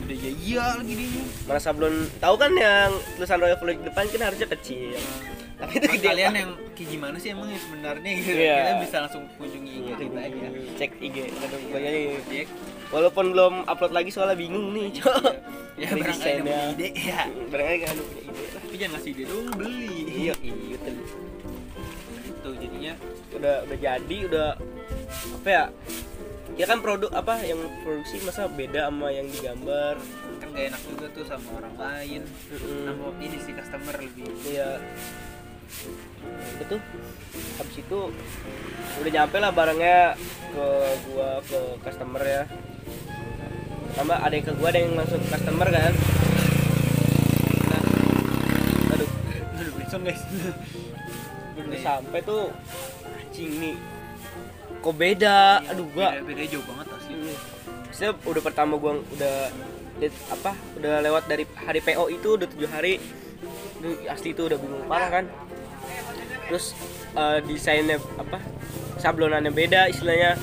udah 0.00 0.16
ya 0.16 0.30
iya 0.40 0.64
lagi 0.80 0.94
dia. 0.96 1.24
Mana 1.44 1.60
sablon 1.60 2.08
tahu 2.16 2.34
kan 2.40 2.52
yang 2.56 2.88
tulisan 3.18 3.36
Royal 3.36 3.60
Fluid 3.60 3.84
depan 3.84 4.08
kan 4.08 4.32
harusnya 4.32 4.48
kecil 4.48 4.96
tapi 5.60 5.72
itu 5.76 5.86
gede 5.92 6.00
kalian 6.08 6.32
yang 6.32 6.50
kayak 6.72 6.88
gimana 6.88 7.16
sih 7.20 7.28
emang 7.36 7.48
yang 7.52 7.60
sebenarnya 7.60 8.10
gitu? 8.16 8.32
Iya. 8.32 8.56
kita 8.56 8.72
bisa 8.80 8.96
langsung 9.04 9.22
kunjungi 9.36 9.72
IG 9.76 9.88
kita 10.00 10.20
aja. 10.24 10.48
Cek 10.80 10.90
IG 10.98 11.16
kadang 11.36 11.62
banyak 11.68 11.92
Cek. 12.24 12.46
walaupun 12.88 13.24
belum 13.36 13.54
upload 13.68 13.92
lagi 13.92 14.10
soalnya 14.10 14.36
bingung 14.40 14.72
nih 14.72 14.88
cok. 14.96 15.20
Ya 15.80 15.88
Dari 15.96 16.00
barangkali 16.04 16.32
ada 16.44 16.56
ide 16.76 16.88
ya 16.92 17.20
barangkali 17.28 17.76
nggak 17.80 17.92
ada 17.92 18.02
punya 18.04 18.22
ide 18.28 18.44
tapi 18.52 18.74
jangan 18.76 18.92
ngasih 18.96 19.10
ide 19.12 19.22
dong 19.28 19.46
beli. 19.56 19.88
Iya 20.08 20.34
iya 20.40 20.54
betul. 20.76 20.94
itu 22.30 22.50
jadinya. 22.56 22.92
Udah 23.36 23.54
udah 23.68 23.78
jadi 23.78 24.16
udah 24.32 24.48
apa 25.40 25.48
ya 25.48 25.64
ya 26.58 26.64
kan 26.68 26.78
produk 26.82 27.10
apa 27.14 27.40
yang 27.46 27.60
produksi 27.86 28.20
masa 28.26 28.44
beda 28.50 28.90
sama 28.90 29.08
yang 29.08 29.24
digambar 29.30 29.96
kan 30.42 30.48
gak 30.52 30.64
enak 30.74 30.82
juga 30.88 31.06
tuh 31.14 31.24
sama 31.24 31.48
orang 31.56 31.74
lain. 31.78 32.20
Mm-mm. 32.26 32.84
sama 32.88 33.04
ini 33.20 33.36
sih 33.40 33.52
customer 33.52 33.94
lebih. 34.00 34.28
Iya 34.44 34.80
itu 36.60 36.76
habis 37.58 37.76
itu 37.80 38.00
udah 39.00 39.10
nyampe 39.10 39.36
lah 39.40 39.50
barangnya 39.54 40.14
ke 40.50 40.66
gua 41.10 41.28
ke 41.46 41.58
customer 41.82 42.22
ya. 42.22 42.42
Pertama 43.90 44.14
ada 44.22 44.34
yang 44.34 44.46
ke 44.46 44.54
gua 44.54 44.68
ada 44.70 44.80
yang 44.82 44.94
langsung 44.94 45.20
ke 45.22 45.28
customer 45.30 45.68
kan. 45.70 45.92
Nah 47.70 47.82
aduh. 48.92 49.10
Aduh, 49.60 49.72
Benson 49.78 50.00
guys. 50.04 50.22
Udah 51.58 51.80
sampai 51.80 52.20
tuh. 52.22 52.52
Anjing 53.08 53.50
nih. 53.62 53.76
Kok 54.80 54.94
beda? 54.96 55.64
Aduh 55.70 55.86
gua. 55.94 56.18
beda, 56.18 56.24
beda 56.26 56.42
jauh 56.50 56.64
banget 56.66 56.86
asli. 56.98 57.14
Maksudnya 57.88 58.12
udah 58.26 58.42
pertama 58.42 58.74
gua 58.76 58.92
udah 59.00 59.36
apa? 60.32 60.52
Udah 60.80 61.04
lewat 61.04 61.24
dari 61.28 61.44
hari 61.56 61.80
PO 61.84 62.04
itu 62.10 62.28
udah 62.36 62.46
tujuh 62.50 62.70
hari. 62.70 63.00
Asli 64.12 64.36
itu 64.36 64.44
udah 64.44 64.60
bingung 64.60 64.84
parah 64.84 65.08
kan 65.08 65.24
terus 66.50 66.74
eh, 67.14 67.38
desainnya 67.46 68.02
apa? 68.18 68.42
Sablonannya 68.98 69.54
beda 69.54 69.86
istilahnya 69.86 70.34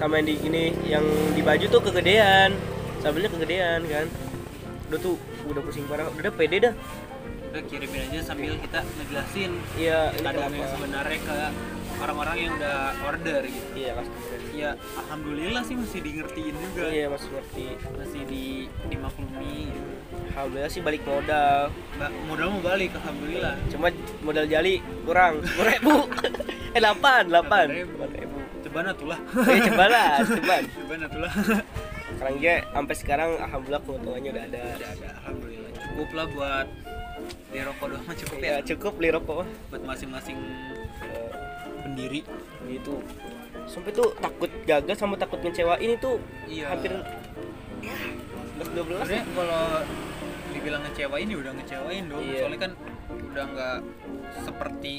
sama 0.00 0.16
yang 0.24 0.32
di 0.32 0.36
ini 0.40 0.64
yang 0.88 1.04
di 1.36 1.44
baju 1.44 1.68
tuh 1.68 1.84
kegedean. 1.84 2.56
Sablonnya 3.04 3.28
kegedean 3.28 3.84
kan? 3.84 4.06
Udah 4.88 4.98
tuh 5.04 5.20
udah 5.44 5.60
pusing 5.60 5.84
parah. 5.84 6.08
Udah 6.08 6.32
deh 6.32 6.34
pede 6.34 6.56
dah. 6.64 6.74
Udah 7.52 7.62
kirimin 7.68 8.08
aja 8.08 8.24
sambil 8.24 8.56
kita 8.56 8.80
ngejelasin 8.80 9.52
iya 9.76 10.08
keadaan 10.16 10.56
yang 10.56 10.70
sebenarnya 10.72 11.18
ke 11.20 11.38
orang-orang 12.00 12.36
yang 12.40 12.52
udah 12.56 12.78
order 13.04 13.40
gitu. 13.44 13.68
Iya 13.76 14.00
customer 14.00 14.39
ya 14.60 14.70
alhamdulillah 14.98 15.62
sih 15.62 15.74
masih 15.74 15.98
di 15.98 16.10
ngertiin 16.14 16.54
juga. 16.54 16.84
Iya 16.86 17.06
masih 17.08 17.28
ngerti. 17.30 17.66
Masih 17.96 18.20
di 18.24 18.44
dimaklumi. 18.86 19.56
Gitu. 19.66 19.90
alhamdulillah 20.30 20.70
sih 20.70 20.80
balik 20.80 21.02
modal. 21.02 21.72
Ba- 21.96 22.14
modal 22.24 22.46
mau 22.50 22.62
balik 22.62 22.90
alhamdulillah. 22.94 23.54
Cuma 23.68 23.88
modal 24.20 24.44
jali 24.44 24.78
kurang. 25.02 25.40
Sepuluh 25.42 25.68
ribu. 25.70 25.94
Eh 26.70 26.78
delapan 26.78 27.26
delapan. 27.26 27.66
8.000. 27.66 28.14
ribu. 28.14 28.38
Coba 28.62 28.78
natulah 28.86 29.18
eh 29.48 29.60
coba 29.66 29.84
lah 29.88 30.12
coba. 30.22 30.54
Coba 30.76 30.94
natulah 30.96 31.32
sekarang 32.10 32.36
dia 32.36 32.54
sampai 32.68 32.94
sekarang 32.94 33.30
alhamdulillah 33.40 33.82
keuntungannya 33.82 34.30
udah 34.30 34.44
ada. 34.46 34.60
Udah 34.76 34.90
ada 34.92 35.08
alhamdulillah. 35.18 35.70
Cukup 35.74 36.08
lah 36.12 36.26
buat 36.30 36.66
di 37.50 37.58
rokok 37.58 37.86
doang 37.90 38.04
mah 38.06 38.14
cukup 38.14 38.36
ya. 38.38 38.46
Ya 38.46 38.58
cukup 38.62 38.92
beli 38.94 39.10
rokok. 39.10 39.42
Buat 39.72 39.82
masing-masing 39.82 40.38
Eh, 41.00 41.30
pendiri. 41.82 42.20
Gitu 42.68 42.94
sampai 43.70 43.94
tuh 43.94 44.10
takut 44.18 44.50
gagal 44.66 44.96
sama 44.98 45.14
takut 45.14 45.38
ngecewain 45.38 45.94
itu 45.94 46.18
iya. 46.44 46.74
hampir 46.74 46.90
ya. 47.80 47.94
11 48.60 48.74
12 48.74 49.06
sebenarnya 49.06 49.24
kalau 49.30 49.62
dibilang 50.50 50.82
ngecewain 50.82 51.26
ya 51.26 51.36
udah 51.38 51.52
ngecewain 51.54 52.04
dong. 52.04 52.20
Iya. 52.20 52.38
soalnya 52.42 52.60
kan 52.60 52.72
udah 53.30 53.44
nggak 53.46 53.76
seperti 54.42 54.94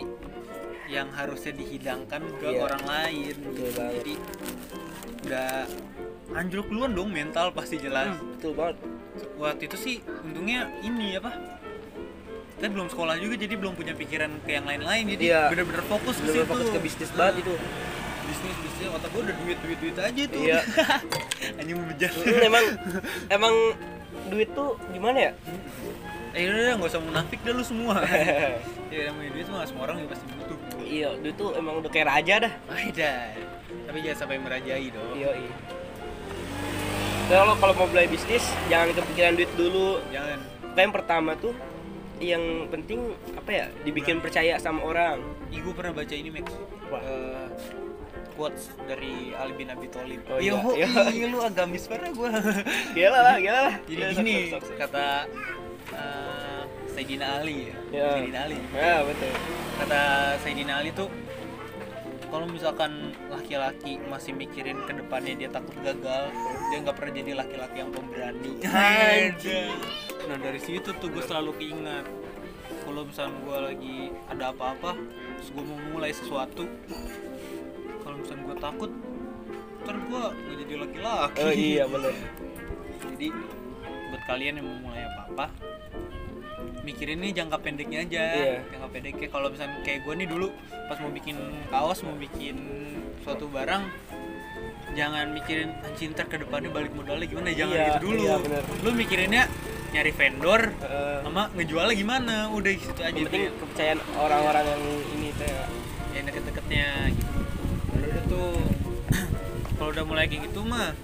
yang 0.87 1.07
harusnya 1.11 1.53
dihidangkan 1.53 2.21
ke 2.35 2.47
Iya. 2.47 2.59
orang 2.61 2.83
lain. 2.83 3.35
Betul 3.37 3.69
banget. 3.75 3.93
jadi 3.99 4.13
udah 5.21 5.51
anjlok 6.31 6.67
duluan 6.67 6.91
dong 6.91 7.09
mental 7.11 7.51
pasti 7.51 7.75
jelas. 7.75 8.15
Betul 8.17 8.55
banget. 8.55 8.77
Waktu 9.35 9.63
itu 9.67 9.77
sih 9.77 9.95
untungnya 10.23 10.71
ini 10.81 11.19
apa? 11.19 11.31
Kita 12.55 12.69
belum 12.69 12.87
sekolah 12.87 13.17
juga 13.17 13.35
jadi 13.35 13.57
belum 13.57 13.73
punya 13.73 13.93
pikiran 13.93 14.31
ke 14.45 14.53
yang 14.53 14.63
lain-lain. 14.63 15.03
Jadi 15.11 15.25
Iya. 15.27 15.49
bener-bener 15.49 15.83
fokus 15.83 16.15
ke 16.17 16.23
bener 16.23 16.35
situ. 16.39 16.47
fokus 16.47 16.67
ke 16.69 16.79
bisnis 16.79 17.11
banget 17.11 17.43
itu 17.43 17.53
bisnis 18.31 18.57
bisnis 18.63 18.87
otak 18.95 19.09
gue 19.11 19.21
udah 19.27 19.35
duit 19.43 19.57
duit 19.59 19.77
duit 19.83 19.95
aja 19.99 20.23
tuh. 20.31 20.41
Iya. 20.41 20.59
hanya 21.59 21.73
membejar 21.75 22.11
Hmm, 22.15 22.47
emang 22.47 22.65
emang 23.27 23.53
duit 24.31 24.49
tuh 24.55 24.79
gimana 24.95 25.17
ya? 25.19 25.31
Eh 26.31 26.47
udah 26.47 26.59
udah, 26.63 26.73
nggak 26.79 26.91
usah 26.95 27.01
munafik 27.03 27.39
dah 27.43 27.53
lu 27.53 27.63
semua. 27.63 27.95
Ya 28.91 29.07
namanya 29.07 29.31
duit 29.31 29.47
mah 29.47 29.63
semua 29.63 29.87
orang 29.87 30.03
juga 30.03 30.19
pasti 30.19 30.27
butuh 30.35 30.57
iya 30.83 31.15
duit 31.15 31.39
tuh 31.39 31.55
emang 31.55 31.79
udah 31.79 31.87
kayak 31.87 32.11
raja 32.11 32.43
dah. 32.43 32.53
Aida 32.75 33.31
tapi 33.87 33.97
jangan 34.03 34.17
sampai 34.23 34.37
merajai 34.39 34.87
dong. 34.91 35.15
Iya 35.15 35.31
iya. 35.31 35.53
Kalau 37.31 37.55
kalau 37.55 37.73
mau 37.79 37.87
mulai 37.87 38.11
bisnis 38.11 38.43
jangan 38.67 38.91
kepikiran 38.91 39.39
duit 39.39 39.51
dulu. 39.55 40.03
Jangan. 40.11 40.39
Kayak 40.75 40.83
yang 40.83 40.93
pertama 40.95 41.31
tuh 41.39 41.55
yang 42.19 42.43
penting 42.67 43.15
apa 43.39 43.51
ya? 43.51 43.65
Dibikin 43.87 44.19
percaya 44.19 44.59
sama 44.59 44.83
orang. 44.83 45.23
Gue 45.51 45.71
pernah 45.71 45.95
baca 45.95 46.11
ini 46.11 46.27
Max. 46.27 46.51
Wah. 46.91 46.99
Eh, 46.99 47.47
quotes 48.31 48.71
dari 48.83 49.31
Ali 49.33 49.53
bin 49.53 49.67
Abi 49.67 49.87
Thalib 49.87 50.21
Oh, 50.27 50.37
iya. 50.37 50.55
Iya. 50.57 50.87
iya, 51.09 51.25
lu 51.27 51.39
agamis 51.39 51.85
parah 51.85 52.09
gue 52.09 52.29
gila 52.95 53.19
lah 53.21 53.35
gila 53.37 53.59
lah 53.67 53.75
jadi 53.85 54.01
Ya, 54.01 54.09
gini 54.13 54.35
sok, 54.47 54.59
sok, 54.59 54.63
sok. 54.67 54.77
kata 54.79 55.05
eh, 55.91 56.61
Sayyidina 56.89 57.27
Ali 57.37 57.57
ya 57.67 57.75
Ya. 57.91 58.07
Sayyidina 58.15 58.39
Ali 58.45 58.57
ya 58.71 58.93
betul 59.03 59.33
kata 59.77 60.01
Sayyidina 60.39 60.73
Ali 60.77 60.89
tuh 60.91 61.09
kalau 62.27 62.47
misalkan 62.47 62.91
laki-laki 63.27 63.99
masih 64.01 64.31
mikirin 64.31 64.79
ke 64.81 64.95
depannya 64.95 65.35
dia 65.35 65.49
takut 65.49 65.75
gagal 65.77 66.31
dia 66.71 66.77
nggak 66.79 66.95
pernah 66.95 67.13
jadi 67.13 67.31
laki-laki 67.35 67.77
yang 67.77 67.91
pemberani 67.91 68.51
Anjing. 68.63 69.75
nah 70.25 70.37
dari 70.37 70.59
situ 70.59 70.95
tuh 70.95 71.07
gue 71.07 71.19
selalu 71.19 71.51
keingat 71.59 72.07
kalau 72.81 73.03
misalkan 73.03 73.35
gue 73.43 73.57
lagi 73.61 73.97
ada 74.25 74.55
apa-apa 74.55 74.95
terus 75.35 75.49
gue 75.51 75.59
mau 75.61 75.79
mulai 75.91 76.15
sesuatu 76.15 76.71
kalau 78.11 78.19
misalkan 78.19 78.43
gue 78.43 78.57
takut 78.59 78.91
ntar 79.81 79.95
gue 79.97 80.21
gak 80.21 80.57
jadi 80.59 80.73
laki-laki. 80.77 81.39
Oh 81.41 81.53
iya 81.53 81.83
bener. 81.87 82.11
Jadi 83.07 83.27
buat 84.11 84.23
kalian 84.27 84.53
yang 84.59 84.67
mau 84.67 84.77
mulai 84.83 85.07
apa-apa 85.07 85.47
mikirin 86.81 87.17
nih 87.17 87.31
jangka 87.31 87.57
pendeknya 87.57 88.03
aja 88.03 88.23
Iya. 88.35 88.57
jangka 88.67 88.87
pendeknya. 88.91 89.27
Kalau 89.27 89.47
misalnya 89.47 89.79
kayak 89.81 90.03
gue 90.03 90.13
nih 90.13 90.27
dulu 90.27 90.47
pas 90.85 90.99
mau 90.99 91.07
bikin 91.09 91.37
kaos 91.65 92.03
mau 92.03 92.13
bikin 92.13 92.57
suatu 93.21 93.47
barang 93.47 93.87
jangan 94.91 95.31
mikirin 95.31 95.71
anjing 95.81 96.11
ntar 96.11 96.27
ke 96.27 96.35
depannya 96.35 96.67
balik 96.67 96.91
modalnya 96.91 97.23
gimana? 97.23 97.47
Jangan 97.49 97.71
Iya, 97.73 97.85
gitu 97.87 97.99
dulu. 98.03 98.21
iya, 98.21 98.35
bener. 98.37 98.61
lu 98.83 98.89
mikirinnya 98.91 99.43
nyari 99.91 100.11
vendor 100.11 100.61
Eh, 100.77 101.17
sama 101.23 101.47
ngejualnya 101.55 101.95
gimana? 101.95 102.35
Udah 102.51 102.71
di 102.71 102.81
situ 102.81 102.99
aja 102.99 103.15
penting 103.15 103.55
kepercayaan 103.55 103.99
orang-orang 104.13 104.65
yang 104.67 104.83
ini 105.15 105.29
teh. 105.33 105.47
Ya. 106.11 106.21
deket-deketnya 106.21 106.87
gitu 107.09 107.40
Tuh 108.31 108.55
kalau 109.75 109.89
udah 109.91 110.05
mulai 110.07 110.29
kayak 110.31 110.47
gitu 110.47 110.63
mah 110.63 110.95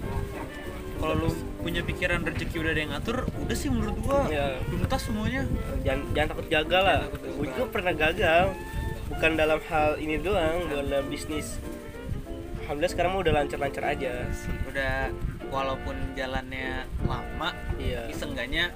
kalau 0.98 1.14
lu 1.14 1.30
punya 1.62 1.82
pikiran 1.86 2.26
rezeki 2.26 2.56
udah 2.58 2.72
ada 2.74 2.80
yang 2.80 2.92
ngatur 2.94 3.26
udah 3.26 3.56
sih 3.56 3.70
menurut 3.70 3.96
gua. 4.02 4.26
Iya. 4.26 4.58
tuntas 4.66 5.02
semuanya. 5.06 5.42
Jangan 5.86 6.00
jangan 6.14 6.28
takut 6.34 6.46
gagal 6.50 6.82
lah. 6.82 7.00
Gue 7.12 7.46
juga 7.54 7.64
pernah 7.70 7.92
gagal. 7.94 8.44
Bukan 9.08 9.30
dalam 9.38 9.60
hal 9.70 9.98
ini 10.02 10.16
doang 10.18 10.66
bukan 10.66 10.84
dalam 10.90 11.06
bisnis. 11.06 11.58
Alhamdulillah 12.66 12.92
sekarang 12.92 13.12
udah 13.14 13.32
lancar-lancar 13.34 13.84
aja. 13.86 14.26
Udah 14.66 15.08
walaupun 15.48 15.96
jalannya 16.12 16.84
lama 17.08 17.56
iya. 17.80 18.04
tapi 18.04 18.14
seenggaknya 18.16 18.74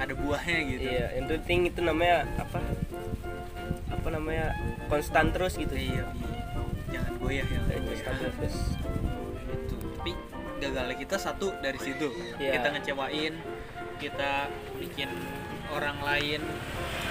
ada 0.00 0.12
buahnya 0.16 0.58
gitu. 0.64 0.84
Iya 0.84 1.06
yang 1.20 1.26
penting 1.28 1.58
itu 1.68 1.80
namanya 1.84 2.24
apa? 2.40 2.58
Apa 3.92 4.08
namanya? 4.16 4.56
Konstan 4.88 5.28
terus 5.34 5.60
gitu. 5.60 5.76
Iya 5.76 6.08
jangan 6.08 6.29
ya 7.30 7.44
Kayak 7.46 7.82
konstan 7.86 8.14
terus 8.18 8.56
gitu 9.40 9.74
tapi 10.00 10.12
gagalnya 10.60 10.96
kita 10.96 11.16
satu 11.16 11.56
dari 11.60 11.78
situ. 11.80 12.08
Iya. 12.36 12.60
kita 12.60 12.66
ngecewain 12.76 13.34
kita 13.96 14.48
bikin 14.76 15.08
orang 15.70 16.00
lain 16.00 16.40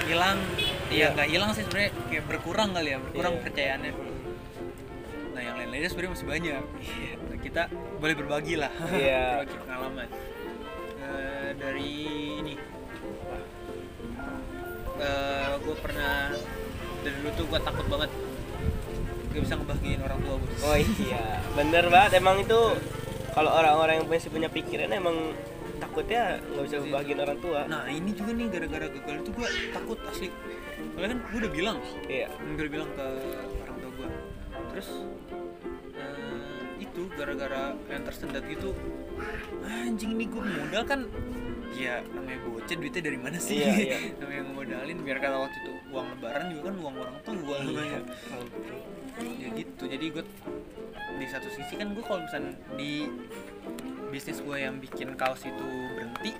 hilang. 0.05 0.37
Iya. 0.89 1.13
ya 1.13 1.15
nggak 1.15 1.29
hilang 1.29 1.49
sih 1.53 1.63
sebenarnya 1.63 1.91
kayak 2.09 2.25
berkurang 2.27 2.69
kali 2.73 2.89
ya 2.93 2.97
berkurang 2.99 3.33
Iya. 3.33 3.39
kepercayaannya 3.41 3.93
nah 5.29 5.41
yang 5.45 5.55
lain-lainnya 5.55 5.87
sebenarnya 5.87 6.11
masih 6.19 6.27
banyak. 6.27 6.63
Nah, 7.29 7.37
kita 7.39 7.61
boleh 8.01 8.15
berbagi 8.17 8.55
lah. 8.59 8.71
Iya. 8.91 9.23
berbagi 9.47 9.57
pengalaman. 9.63 10.07
Eh, 10.99 11.49
dari 11.55 11.91
ini. 12.43 12.55
Gue 15.59 15.75
pernah 15.79 16.33
dari 17.05 17.15
dulu 17.21 17.29
tuh 17.37 17.45
gue 17.45 17.59
takut 17.61 17.85
banget 17.87 18.11
gak 19.29 19.41
bisa 19.45 19.53
ngebahagiain 19.61 20.01
orang 20.01 20.19
tua 20.25 20.35
gue 20.41 20.53
oh 20.65 20.77
iya. 20.77 21.25
Bener 21.53 21.85
banget. 21.87 22.11
Emang 22.17 22.41
itu 22.41 22.59
kalau 23.33 23.51
orang-orang 23.53 24.01
yang 24.01 24.07
masih 24.09 24.33
punya 24.33 24.49
pikiran 24.49 24.89
emang 24.89 25.37
takutnya 25.79 26.43
nggak 26.43 26.63
bisa 26.67 26.77
bahagiain 26.91 27.21
orang 27.21 27.39
tua. 27.39 27.59
Nah 27.69 27.87
ini 27.87 28.11
juga 28.11 28.31
nih 28.35 28.47
gara-gara 28.51 28.85
gagal 28.89 29.15
itu 29.23 29.29
gue 29.31 29.47
takut 29.71 29.99
asli. 30.09 30.29
Soalnya 30.93 31.09
kan 31.15 31.19
gue 31.23 31.37
udah 31.45 31.51
bilang 31.53 31.77
iya. 32.09 32.27
gue 32.27 32.55
udah 32.57 32.73
bilang 32.73 32.89
ke 32.97 33.07
orang 33.63 33.77
tua 33.79 33.91
gue 33.95 34.09
terus 34.75 34.89
eh, 35.95 36.83
itu 36.83 37.01
gara-gara 37.15 37.73
yang 37.87 38.03
tersendat 38.03 38.43
gitu 38.45 38.75
anjing 39.65 40.19
nih 40.19 40.27
gue 40.27 40.41
modal 40.41 40.83
kan? 40.83 40.99
Ya 41.77 42.01
namanya 42.17 42.41
bocah 42.49 42.75
duitnya 42.75 43.01
dari 43.13 43.19
mana 43.21 43.37
sih? 43.37 43.61
Iya, 43.61 43.73
iya. 43.77 43.97
namanya 44.19 44.41
ngemodalin 44.49 44.97
biar 45.05 45.17
kata 45.21 45.37
waktu 45.37 45.57
itu 45.63 45.73
uang 45.93 46.07
lebaran 46.17 46.45
juga 46.49 46.61
kan 46.69 46.75
uang 46.81 46.95
orang 46.97 47.17
tua 47.23 47.55
namanya 47.61 47.99
ya 49.19 49.47
gitu 49.53 49.83
jadi 49.85 50.05
gue 50.09 50.23
di 51.19 51.25
satu 51.27 51.47
sisi 51.51 51.75
kan 51.75 51.91
gue 51.91 52.03
kalau 52.03 52.23
misalnya 52.23 52.55
di 52.73 53.07
bisnis 54.09 54.39
gue 54.39 54.57
yang 54.57 54.79
bikin 54.79 55.13
kaos 55.13 55.43
itu 55.43 55.65
berhenti 55.93 56.31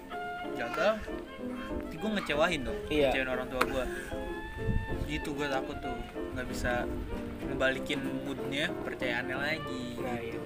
gagal 0.55 0.97
nanti 1.69 1.95
gue 1.95 2.09
ngecewain 2.15 2.61
dong 2.63 2.79
Iya. 2.87 3.11
ngecewain 3.11 3.29
orang 3.29 3.47
tua 3.47 3.63
gue 3.63 3.85
gitu 5.07 5.33
gue 5.33 5.47
takut 5.47 5.77
tuh 5.79 5.95
nggak 6.33 6.47
bisa 6.47 6.85
ngebalikin 7.45 7.99
moodnya 8.25 8.69
percayaannya 8.85 9.37
lagi 9.37 9.85
nah 9.99 10.17
iya. 10.17 10.41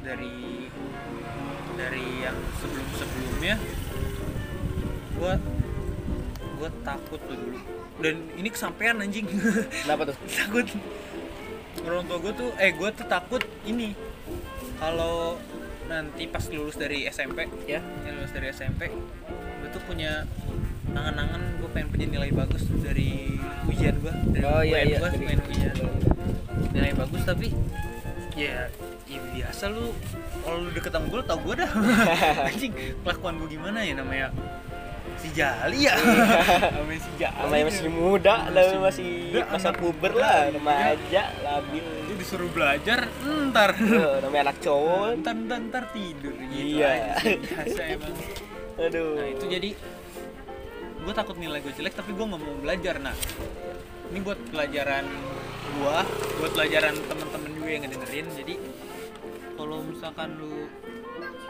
Dari 0.00 0.68
dari 1.76 2.06
yang 2.24 2.36
sebelum 2.56 2.88
sebelumnya 2.96 3.54
gue 5.16 5.32
gue 6.56 6.70
takut 6.84 7.20
tuh 7.24 7.36
dulu 7.36 7.60
dan 8.00 8.16
ini 8.34 8.48
kesampean 8.48 9.00
anjing. 9.00 9.28
Kenapa 9.84 10.12
tuh? 10.12 10.16
Takut. 10.26 10.66
Orang 11.80 12.04
tua 12.04 12.18
gue 12.20 12.32
tuh 12.34 12.50
eh 12.56 12.72
gue 12.72 12.88
tuh 12.92 13.06
takut 13.06 13.42
ini. 13.64 13.92
Kalau 14.80 15.36
nanti 15.86 16.24
pas 16.26 16.44
lulus 16.48 16.76
dari 16.76 17.04
SMP 17.06 17.46
ya. 17.68 17.80
Ya 17.80 18.10
lulus 18.12 18.32
dari 18.32 18.48
SMP 18.50 18.88
gue 19.60 19.68
tuh 19.68 19.82
punya 19.84 20.24
angan-angan 20.90 21.60
gue 21.62 21.68
pengen 21.70 21.88
punya 21.92 22.06
nilai 22.10 22.30
bagus 22.32 22.66
dari 22.82 23.38
ujian 23.68 23.94
gue 24.00 24.14
dari 24.34 24.42
oh 24.42 24.62
iya 24.64 24.82
iya 24.82 24.96
gue 24.98 25.10
Jadi- 25.12 25.26
pengen 25.28 25.40
ujian 25.46 25.76
nilai 26.72 26.92
bagus. 26.96 27.22
Tapi 27.24 27.48
ya 28.34 28.66
ya 29.06 29.20
biasa 29.36 29.68
lu. 29.68 29.92
Kalau 30.40 30.56
lu 30.64 30.70
deket 30.72 30.92
sama 30.96 31.06
gue 31.06 31.20
tau 31.28 31.38
gue 31.38 31.54
dah. 31.60 31.70
Anjing 32.48 32.72
kelakuan 33.04 33.34
gue 33.38 33.48
gimana 33.52 33.84
ya 33.84 33.92
namanya 33.92 34.32
si 35.20 35.28
Jali 35.30 35.78
ya. 35.84 35.94
Namanya 36.76 37.00
si 37.00 37.10
Jali 37.14 37.36
namanya 37.36 37.64
masih 37.68 37.88
muda 37.88 38.34
Masih 38.40 38.54
lah 38.56 38.80
masih 38.80 39.06
muda, 39.28 39.42
masa 39.52 39.68
puber 39.70 40.12
muda, 40.12 40.22
lah. 40.24 40.36
iya. 40.40 40.52
remaja 40.56 41.22
labil. 41.44 41.84
Lu 42.08 42.12
disuruh 42.16 42.50
belajar 42.50 42.98
ntar. 43.52 43.70
Namanya 44.24 44.42
anak 44.50 44.58
cowok. 44.58 45.08
Ntar 45.20 45.34
ntar, 45.36 45.58
ntar 45.68 45.84
tidur 45.92 46.32
gitu 46.32 46.80
Iya. 46.80 46.88
aja 46.88 47.12
sih. 47.20 47.36
biasa 47.36 47.82
emang. 47.86 48.14
Aduh. 48.80 49.10
Nah 49.14 49.28
itu 49.28 49.44
jadi 49.46 49.70
gue 51.00 51.14
takut 51.16 51.36
nilai 51.36 51.58
gue 51.60 51.72
jelek 51.72 51.94
tapi 51.96 52.10
gue 52.12 52.24
nggak 52.24 52.40
mau 52.40 52.56
belajar. 52.58 52.96
Nah 52.98 53.16
ini 54.10 54.18
buat 54.20 54.40
pelajaran 54.48 55.04
gue 55.70 55.96
buat 56.40 56.50
pelajaran 56.50 56.94
teman-teman 57.06 57.50
juga 57.54 57.68
yang 57.68 57.82
ngedengerin. 57.84 58.26
Jadi 58.34 58.54
kalau 59.54 59.84
misalkan 59.84 60.40
lu 60.40 60.64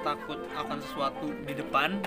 takut 0.01 0.40
akan 0.57 0.79
sesuatu 0.81 1.31
di 1.44 1.55
depan 1.55 2.01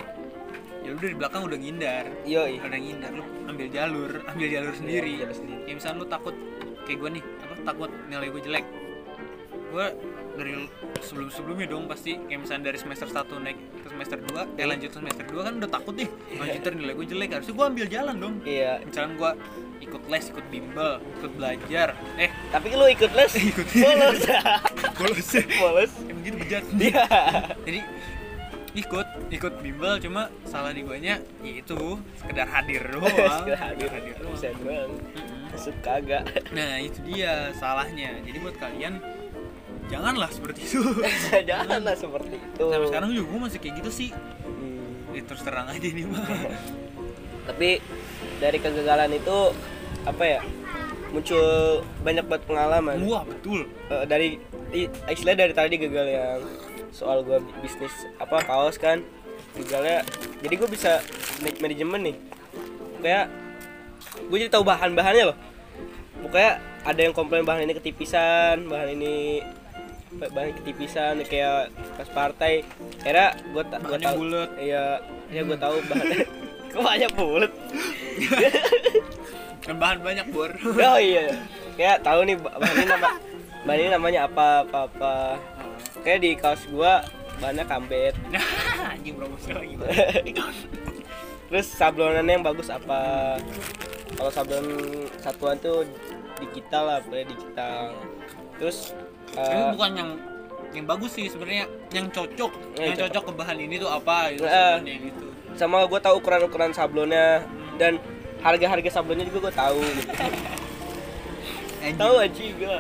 ya 0.84 0.92
lu 0.92 1.00
dari 1.00 1.16
belakang 1.16 1.42
udah 1.44 1.58
ngindar. 1.58 2.06
Yoi. 2.24 2.60
Udah 2.60 2.80
ngindar 2.80 3.12
lu 3.12 3.24
ambil 3.48 3.68
jalur 3.68 4.12
ambil 4.28 4.48
jalur 4.48 4.74
sendiri. 4.76 5.10
Iya, 5.10 5.20
jalur 5.26 5.36
sendiri. 5.36 5.60
kayak 5.64 5.76
misalnya 5.80 5.98
lu 5.98 6.08
takut 6.08 6.36
kayak 6.84 6.98
gue 7.00 7.10
nih 7.16 7.24
apa 7.40 7.54
takut 7.64 7.90
nilai 8.08 8.28
gue 8.30 8.42
jelek. 8.44 8.66
Gue 9.74 9.86
dari 10.34 10.54
sebelum 11.00 11.30
sebelumnya 11.30 11.68
dong 11.70 11.86
pasti 11.86 12.18
kayak 12.18 12.42
misalnya 12.42 12.64
dari 12.68 12.78
semester 12.78 13.06
1 13.06 13.46
naik 13.46 13.58
ke 13.80 13.88
semester 13.88 14.18
2 14.18 14.58
eh 14.58 14.66
lanjut 14.66 14.90
ke 14.90 14.98
semester 14.98 15.26
2 15.30 15.46
kan 15.46 15.54
udah 15.62 15.70
takut 15.70 15.94
nih 15.94 16.10
lanjut 16.34 16.60
ntar 16.60 16.74
nilai 16.74 16.94
gue 16.94 17.08
jelek. 17.08 17.30
Harusnya 17.34 17.54
gue 17.54 17.66
ambil 17.70 17.86
jalan 17.88 18.16
dong. 18.18 18.36
Iya. 18.44 18.72
Misalnya 18.84 19.12
gue 19.16 19.32
ikut 19.84 20.04
les 20.08 20.26
ikut 20.32 20.46
bimbel 20.48 20.92
ikut 21.20 21.32
belajar 21.36 21.88
eh. 22.18 22.30
Tapi 22.50 22.68
lu 22.72 22.86
ikut 22.88 23.12
les 23.14 23.32
Ikut. 23.52 23.68
bolos. 23.72 24.22
Bolos 24.98 25.30
bolos. 25.58 25.92
Emang 26.06 26.22
gitu 26.22 26.38
bejat. 26.38 26.64
Iya. 26.74 27.04
Jadi 27.62 27.80
ikut 28.74 29.08
ikut 29.30 29.54
bimbel 29.62 30.02
cuma 30.02 30.34
salah 30.50 30.74
di 30.74 30.82
guanya 30.82 31.22
yaitu 31.46 32.02
sekedar 32.18 32.50
hadir 32.50 32.82
doang 32.94 33.06
Sekedar 33.46 33.60
hadir 33.62 33.90
hadir 33.94 34.16
doang 34.18 34.34
bisa 34.34 34.50
doang 34.58 34.92
masuk 35.54 35.76
kagak 35.86 36.26
Nah 36.50 36.82
itu 36.82 36.98
dia 37.06 37.54
salahnya. 37.54 38.18
Jadi 38.26 38.38
buat 38.42 38.58
kalian 38.58 38.98
janganlah 39.86 40.30
seperti 40.34 40.66
itu. 40.66 40.82
janganlah 41.50 41.94
seperti 41.94 42.36
itu 42.42 42.66
Sampai 42.66 42.90
sekarang 42.90 43.10
juga 43.14 43.26
gue 43.30 43.40
masih 43.46 43.60
kayak 43.62 43.76
gitu 43.86 43.92
sih. 43.94 44.10
Hmm. 44.10 45.14
Ya, 45.14 45.22
terus 45.22 45.46
terang 45.46 45.70
aja 45.70 45.86
nih 45.86 46.06
mah. 46.10 46.26
tapi 47.48 47.84
dari 48.40 48.56
kegagalan 48.56 49.12
itu 49.20 49.52
apa 50.08 50.24
ya 50.24 50.40
muncul 51.12 51.84
banyak 52.02 52.26
banget 52.26 52.44
pengalaman 52.50 52.96
Wah 53.06 53.22
betul. 53.28 53.70
Eh, 53.94 54.06
dari 54.10 54.42
istilah 55.06 55.38
dari 55.38 55.54
tadi 55.54 55.76
gagal 55.78 56.08
yang 56.10 56.42
soal 56.94 57.26
gua 57.26 57.42
bisnis 57.60 57.92
apa 58.22 58.46
kaos 58.46 58.78
kan. 58.78 59.02
Gagalnya 59.54 60.06
jadi 60.42 60.54
gue 60.56 60.70
bisa 60.70 61.02
make 61.42 61.58
manajemen 61.58 62.14
nih. 62.14 62.16
Kayak 63.02 63.26
gue 64.30 64.38
jadi 64.40 64.50
tahu 64.50 64.66
bahan 64.66 64.94
bahannya 64.94 65.34
loh. 65.34 65.38
Pokoknya 66.22 66.58
ada 66.84 67.00
yang 67.02 67.14
komplain 67.14 67.44
bahan 67.44 67.66
ini 67.66 67.74
ketipisan 67.76 68.66
bahan 68.66 68.94
ini 68.94 69.42
bahan 70.14 70.54
ketipisan 70.62 71.22
kayak 71.26 71.70
pas 71.98 72.10
partai. 72.10 72.62
Era 73.02 73.34
gue 73.34 73.64
tak 73.66 73.82
gue 73.84 73.98
tahu 74.00 74.16
bulet. 74.26 74.50
iya 74.58 75.02
ya 75.30 75.42
gue 75.42 75.58
tahu 75.58 75.82
bahan 75.90 76.08
kok 76.74 76.82
banyak 76.82 77.12
bulat? 77.14 77.52
Kan 79.64 79.76
bahan 79.80 80.00
banyak 80.04 80.26
bor. 80.30 80.52
oh 80.52 81.00
iya. 81.00 81.40
Kayak 81.74 82.04
tahu 82.04 82.26
nih 82.28 82.36
ba- 82.38 82.58
bahan 82.58 82.76
ini 82.78 82.88
nama 82.90 83.10
bahan 83.66 83.80
ini 83.80 83.90
namanya 83.90 84.20
apa 84.28 84.68
apa 84.68 84.80
apa 84.92 85.14
kayak 86.04 86.20
di 86.20 86.32
kaos 86.36 86.64
gua 86.70 87.02
bahannya 87.42 87.66
kambet 87.66 88.16
Anjing 88.94 89.16
promosi 89.18 89.50
lagi. 89.52 89.76
terus 91.50 91.68
sablonannya 91.70 92.40
yang 92.40 92.46
bagus 92.46 92.70
apa? 92.70 93.36
Kalau 94.14 94.32
sablon 94.32 94.66
satuan 95.18 95.58
tuh 95.60 95.84
digital 96.40 96.84
lah 96.88 97.00
boleh 97.04 97.26
digital. 97.26 97.94
Terus 98.62 98.94
Ini 99.34 99.66
eh, 99.66 99.70
bukan 99.74 99.92
yang 99.98 100.10
yang 100.74 100.86
bagus 100.86 101.12
sih 101.18 101.26
sebenarnya. 101.30 101.66
Yang 101.90 102.08
cocok. 102.14 102.52
Yang 102.78 102.86
yang 102.86 102.98
cocok. 103.10 103.24
ke 103.30 103.34
bahan 103.34 103.58
ini 103.60 103.76
tuh 103.82 103.90
apa? 103.90 104.30
Gitu 104.34 104.46
Eh. 104.46 104.52
sebenarnya 104.52 104.98
gitu 105.10 105.26
sama 105.54 105.86
gua 105.86 106.02
tahu 106.02 106.18
ukuran 106.18 106.42
ukuran 106.50 106.74
sablonnya 106.74 107.46
dan 107.78 108.02
harga 108.42 108.66
harga 108.74 108.90
sablonnya 108.90 109.26
juga 109.30 109.50
gua 109.50 109.54
tahu. 109.54 109.82
Gitu. 109.82 110.10
Tahu 112.00 112.16
aja 112.16 112.44
gua. 112.58 112.78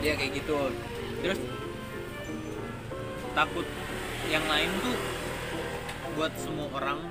Dia 0.00 0.12
kayak 0.16 0.32
gitu. 0.40 0.56
Terus 1.20 1.38
takut 3.38 3.66
yang 4.26 4.42
lain 4.50 4.66
tuh 4.82 4.98
buat 6.18 6.34
semua 6.34 6.66
orang. 6.74 7.06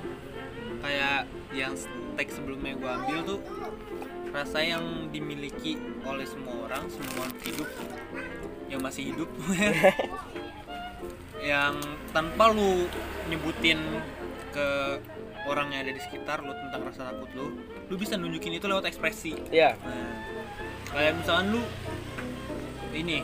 Kayak 0.84 1.24
yang 1.56 1.72
tag 2.14 2.28
sebelumnya 2.28 2.76
gue 2.76 2.90
ambil 2.90 3.18
tuh 3.24 3.40
rasa 4.28 4.60
yang 4.60 5.08
dimiliki 5.08 5.80
oleh 6.04 6.28
semua 6.28 6.68
orang 6.68 6.84
semua 6.92 7.24
hidup 7.40 7.68
yang 8.68 8.84
masih 8.84 9.16
hidup. 9.16 9.30
Yang 11.38 11.80
tanpa 12.10 12.50
lu 12.50 12.90
nyebutin 13.30 13.78
ke 14.50 14.98
orang 15.46 15.70
yang 15.70 15.86
ada 15.86 15.94
di 15.94 16.02
sekitar 16.02 16.42
lu 16.42 16.50
tentang 16.50 16.82
rasa 16.82 17.14
takut 17.14 17.30
lu 17.32 17.46
lu 17.88 17.94
bisa 17.94 18.18
nunjukin 18.18 18.58
itu 18.58 18.66
lewat 18.68 18.90
ekspresi. 18.90 19.38
Ya 19.54 19.78
Nah, 19.80 20.18
kayak 20.92 21.14
misalkan 21.22 21.56
lu 21.56 21.62
ini 22.92 23.22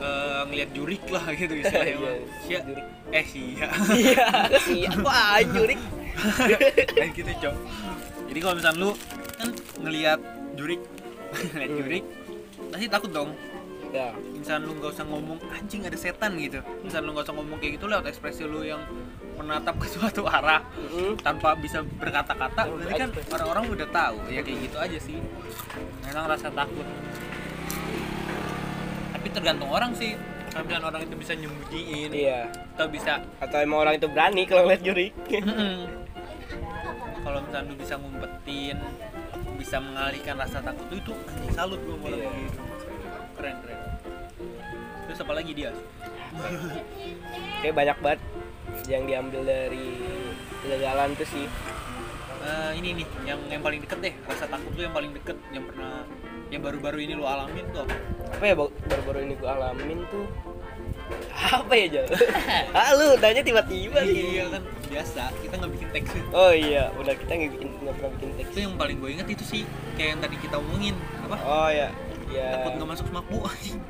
eh, 0.00 0.42
ngelihat 0.48 0.70
jurik 0.72 1.02
lah 1.08 1.24
gitu 1.32 1.54
istilahnya. 1.62 1.96
Mah. 2.00 2.14
Sia, 2.42 2.58
jurik. 2.64 2.86
eh 3.10 3.24
sia. 3.26 3.68
Iya 3.92 4.26
siapa 4.66 5.16
jurik. 5.46 5.80
Kayak 6.90 7.10
gitu 7.14 7.30
cok. 7.48 7.54
Jadi 8.30 8.38
kalau 8.38 8.54
misalkan 8.56 8.78
lu 8.78 8.90
kan 9.34 9.48
ngelihat 9.80 10.20
jurik 10.54 10.80
ngeliat 11.54 11.72
jurik 11.76 12.04
pasti 12.70 12.86
takut 12.86 13.10
dong. 13.10 13.30
Ya. 13.90 14.14
Misalkan 14.14 14.70
lu 14.70 14.78
nggak 14.78 14.94
usah 14.94 15.02
ngomong 15.02 15.38
anjing 15.50 15.82
ada 15.82 15.98
setan 15.98 16.38
gitu. 16.38 16.62
Misalkan 16.86 17.10
lu 17.10 17.12
nggak 17.12 17.26
usah 17.26 17.34
ngomong 17.34 17.58
kayak 17.58 17.72
gitu 17.74 17.90
lewat 17.90 18.06
ekspresi 18.06 18.46
lu 18.46 18.62
yang 18.62 18.78
menatap 19.34 19.72
ke 19.80 19.88
suatu 19.88 20.28
arah 20.28 20.60
Mm-mm. 20.76 21.16
tanpa 21.24 21.56
bisa 21.56 21.80
berkata-kata 21.96 22.68
berarti 22.68 22.94
kan 22.94 23.10
orang-orang 23.34 23.64
udah 23.74 23.88
tahu. 23.90 24.16
Ya 24.30 24.46
kayak 24.46 24.58
gitu 24.62 24.76
aja 24.78 24.98
sih. 25.00 25.18
Memang 26.06 26.30
rasa 26.30 26.54
takut 26.54 26.86
tapi 29.20 29.36
tergantung 29.36 29.68
orang 29.68 29.92
sih. 29.92 30.16
Misalkan 30.48 30.80
orang 30.80 31.04
itu 31.04 31.14
bisa 31.14 31.36
nyembunyiin. 31.36 32.08
Iya. 32.08 32.48
Atau 32.72 32.88
bisa 32.88 33.20
atau 33.36 33.58
emang 33.60 33.84
orang 33.84 34.00
itu 34.00 34.08
berani 34.08 34.48
kalau 34.48 34.64
ngeliat 34.64 34.80
juri 34.80 35.12
kalau 37.20 37.38
misalkan 37.44 37.68
lu 37.68 37.76
bisa 37.76 37.94
ngumpetin 38.00 38.80
bisa 39.60 39.76
mengalihkan 39.76 40.40
rasa 40.40 40.64
takut 40.64 40.88
itu 40.88 41.12
anjing 41.28 41.52
salut 41.52 41.76
gue 41.84 41.92
orang 41.92 42.16
Iya. 42.16 42.32
gitu. 42.32 42.60
Keren 43.36 43.56
keren. 43.60 43.78
Terus 45.04 45.18
apa 45.20 45.32
lagi 45.36 45.52
dia 45.52 45.70
kayak 47.60 47.74
banyak 47.76 47.98
banget 48.00 48.20
yang 48.88 49.02
diambil 49.04 49.44
dari 49.44 50.00
kegagalan 50.64 51.12
tuh 51.12 51.28
sih. 51.28 51.44
Eh, 52.40 52.70
ini 52.80 53.04
nih 53.04 53.06
yang 53.28 53.40
yang 53.52 53.60
paling 53.60 53.84
deket 53.84 54.00
deh. 54.00 54.14
Rasa 54.24 54.48
takut 54.48 54.72
lu 54.72 54.80
yang 54.80 54.96
paling 54.96 55.12
deket 55.12 55.36
yang 55.52 55.68
pernah 55.68 56.08
yang 56.50 56.62
baru-baru 56.66 56.98
ini 57.06 57.14
lu 57.14 57.24
alamin 57.24 57.62
tuh 57.70 57.86
apa? 57.86 57.94
apa 58.30 58.44
ya 58.46 58.54
baru-baru 58.58 59.18
ini 59.26 59.34
gue 59.38 59.50
alamin 59.50 59.98
tuh. 60.10 60.26
Apa 61.50 61.74
ya 61.74 61.86
Jal? 61.90 62.06
ah 62.78 62.94
lu 62.94 63.18
nanya 63.18 63.42
tiba-tiba 63.42 63.98
gitu. 64.06 64.38
iya 64.38 64.44
kan. 64.46 64.62
Biasa 64.86 65.22
kita 65.42 65.54
nggak 65.58 65.72
bikin 65.74 65.88
teks. 65.90 66.10
Oh 66.30 66.54
iya 66.54 66.94
udah 66.94 67.14
kita 67.18 67.30
nggak 67.34 67.50
bikin 67.58 67.68
nggak 67.82 67.94
pernah 67.98 68.10
bikin 68.14 68.30
teks. 68.38 68.50
Itu 68.54 68.58
yang 68.62 68.74
paling 68.78 68.96
gue 69.02 69.10
inget 69.10 69.26
itu 69.26 69.42
sih 69.42 69.62
kayak 69.98 70.08
yang 70.14 70.20
tadi 70.22 70.36
kita 70.38 70.56
omongin. 70.62 70.94
Apa? 71.26 71.36
Oh 71.42 71.70
ya 71.70 71.90
ya 72.30 72.62
takut 72.62 72.78
nggak 72.78 72.90
masuk 72.94 73.06
anjing. 73.10 73.80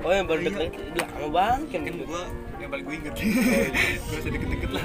Oh 0.00 0.12
yang 0.16 0.24
baru 0.24 0.40
Iya. 0.40 0.48
deket 0.48 0.80
udah 0.80 1.06
lama 1.12 1.28
banget 1.28 1.66
kan 1.68 1.80
kan 1.84 1.92
gitu. 1.92 2.04
gue 2.08 2.22
yang 2.60 2.70
paling 2.72 2.84
gue 2.88 2.94
inget 2.96 3.12
Oh, 3.12 3.20
iya. 3.20 3.68
gue 4.08 4.16
usah 4.16 4.30
deket-deket 4.32 4.70
lah. 4.72 4.84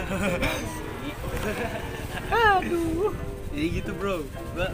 Aduh. 2.59 3.11
Jadi 3.55 3.67
gitu 3.79 3.91
bro. 3.95 4.15
Gue 4.55 4.67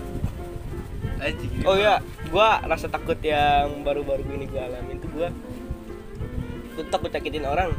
oh 1.69 1.77
ya 1.77 2.01
gua 2.33 2.61
rasa 2.65 2.89
takut 2.89 3.17
yang 3.21 3.85
baru-baru 3.85 4.25
ini 4.25 4.49
gua 4.49 4.65
alamin 4.65 4.97
tuh 4.97 5.09
gua. 5.13 5.29
Gua 6.73 6.85
takut 6.89 7.13
nyakitin 7.13 7.45
orang. 7.45 7.69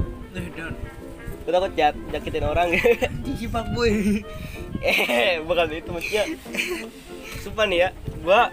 Gua 1.43 1.53
takut 1.59 1.73
jat 1.75 1.95
nyakitin 2.15 2.45
orang. 2.47 2.69
Anjing 3.27 3.51
pak 3.51 3.67
boy 3.75 4.23
eh 4.83 5.39
bukan 5.43 5.71
itu 5.75 5.91
maksudnya. 5.91 6.25
Sumpah 7.43 7.67
nih 7.67 7.79
ya 7.87 7.89
gua 8.23 8.51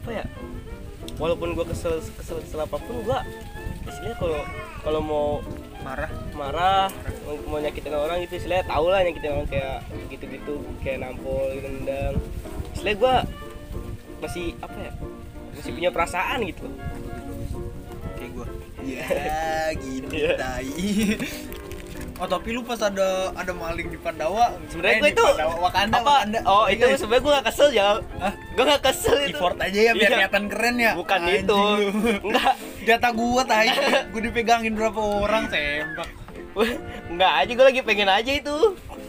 apa 0.00 0.10
ya 0.14 0.24
walaupun 1.18 1.52
gua 1.52 1.66
kesel 1.66 2.00
kesel 2.16 2.38
kesel 2.40 2.62
apa 2.62 2.78
pun 2.78 3.02
gua 3.02 3.26
istilahnya 3.86 4.16
kalau 4.18 4.40
kalau 4.80 5.00
mau 5.02 5.26
marah. 5.82 6.10
Marah 6.36 6.88
mau, 7.26 7.36
mau 7.50 7.58
nyakitin 7.58 7.92
orang 7.92 8.22
itu 8.24 8.38
istilahnya 8.38 8.64
tau 8.70 8.86
lah 8.88 9.02
nyakitin 9.02 9.30
orang 9.34 9.48
kayak 9.50 9.78
gitu-gitu 10.08 10.62
kayak 10.80 11.04
nampol 11.04 11.50
gitu 11.52 11.68
nendang 11.68 12.16
istilahnya 12.74 12.96
gua 12.96 13.14
masih 14.20 14.54
apa 14.58 14.76
ya 14.78 14.92
masih 15.52 15.72
punya 15.72 15.90
perasaan 15.90 16.38
gitu. 16.44 16.64
Loh 16.64 16.76
kayak 18.14 18.30
gue 18.30 18.46
ya 18.86 19.06
gitu 19.76 20.12
Iya. 20.12 20.32
tai. 20.36 20.68
Oh 22.16 22.28
tapi 22.28 22.52
lu 22.52 22.60
pas 22.60 22.76
ada 22.76 23.32
ada 23.32 23.48
maling 23.50 23.88
di 23.88 23.96
Pandawa 23.96 24.52
sebenarnya 24.68 24.92
eh, 24.92 25.00
gue 25.00 25.10
itu 25.10 25.24
Pandawa, 25.26 25.54
Wakanda 25.58 25.96
apa 25.96 26.04
Wakanda. 26.20 26.38
oh 26.44 26.64
Iya, 26.64 26.74
itu 26.76 26.84
iya. 26.84 26.96
sebenarnya 26.98 27.24
gue 27.24 27.32
gak 27.32 27.46
kesel 27.48 27.68
ya. 27.72 27.88
Hah? 28.20 28.34
gue 28.36 28.64
gak 28.66 28.82
kesel 28.84 29.16
itu. 29.22 29.32
Effort 29.34 29.56
aja 29.58 29.80
ya 29.80 29.92
biar 29.92 30.04
Iya. 30.04 30.16
kelihatan 30.18 30.44
keren 30.46 30.76
ya. 30.76 30.92
Bukan 30.94 31.16
Anjing. 31.18 31.40
itu. 31.40 31.60
Enggak 32.22 32.52
data 32.82 33.08
gua 33.10 33.42
tai. 33.42 33.68
Gua 34.12 34.20
dipegangin 34.20 34.72
berapa 34.74 35.00
orang 35.00 35.44
sempak 35.48 36.08
enggak 37.08 37.32
aja 37.40 37.52
gue 37.54 37.66
lagi 37.66 37.80
pengen 37.80 38.10
aja 38.10 38.32
itu. 38.34 38.56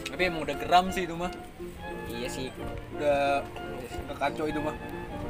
Tapi 0.07 0.21
emang 0.23 0.43
udah 0.43 0.55
geram 0.55 0.85
sih 0.87 1.03
itu 1.03 1.11
mah. 1.11 1.31
Iya 2.07 2.27
sih. 2.27 2.47
Udah 2.95 3.43
udah 4.07 4.15
kacau 4.17 4.45
itu 4.45 4.59
mah 4.59 4.75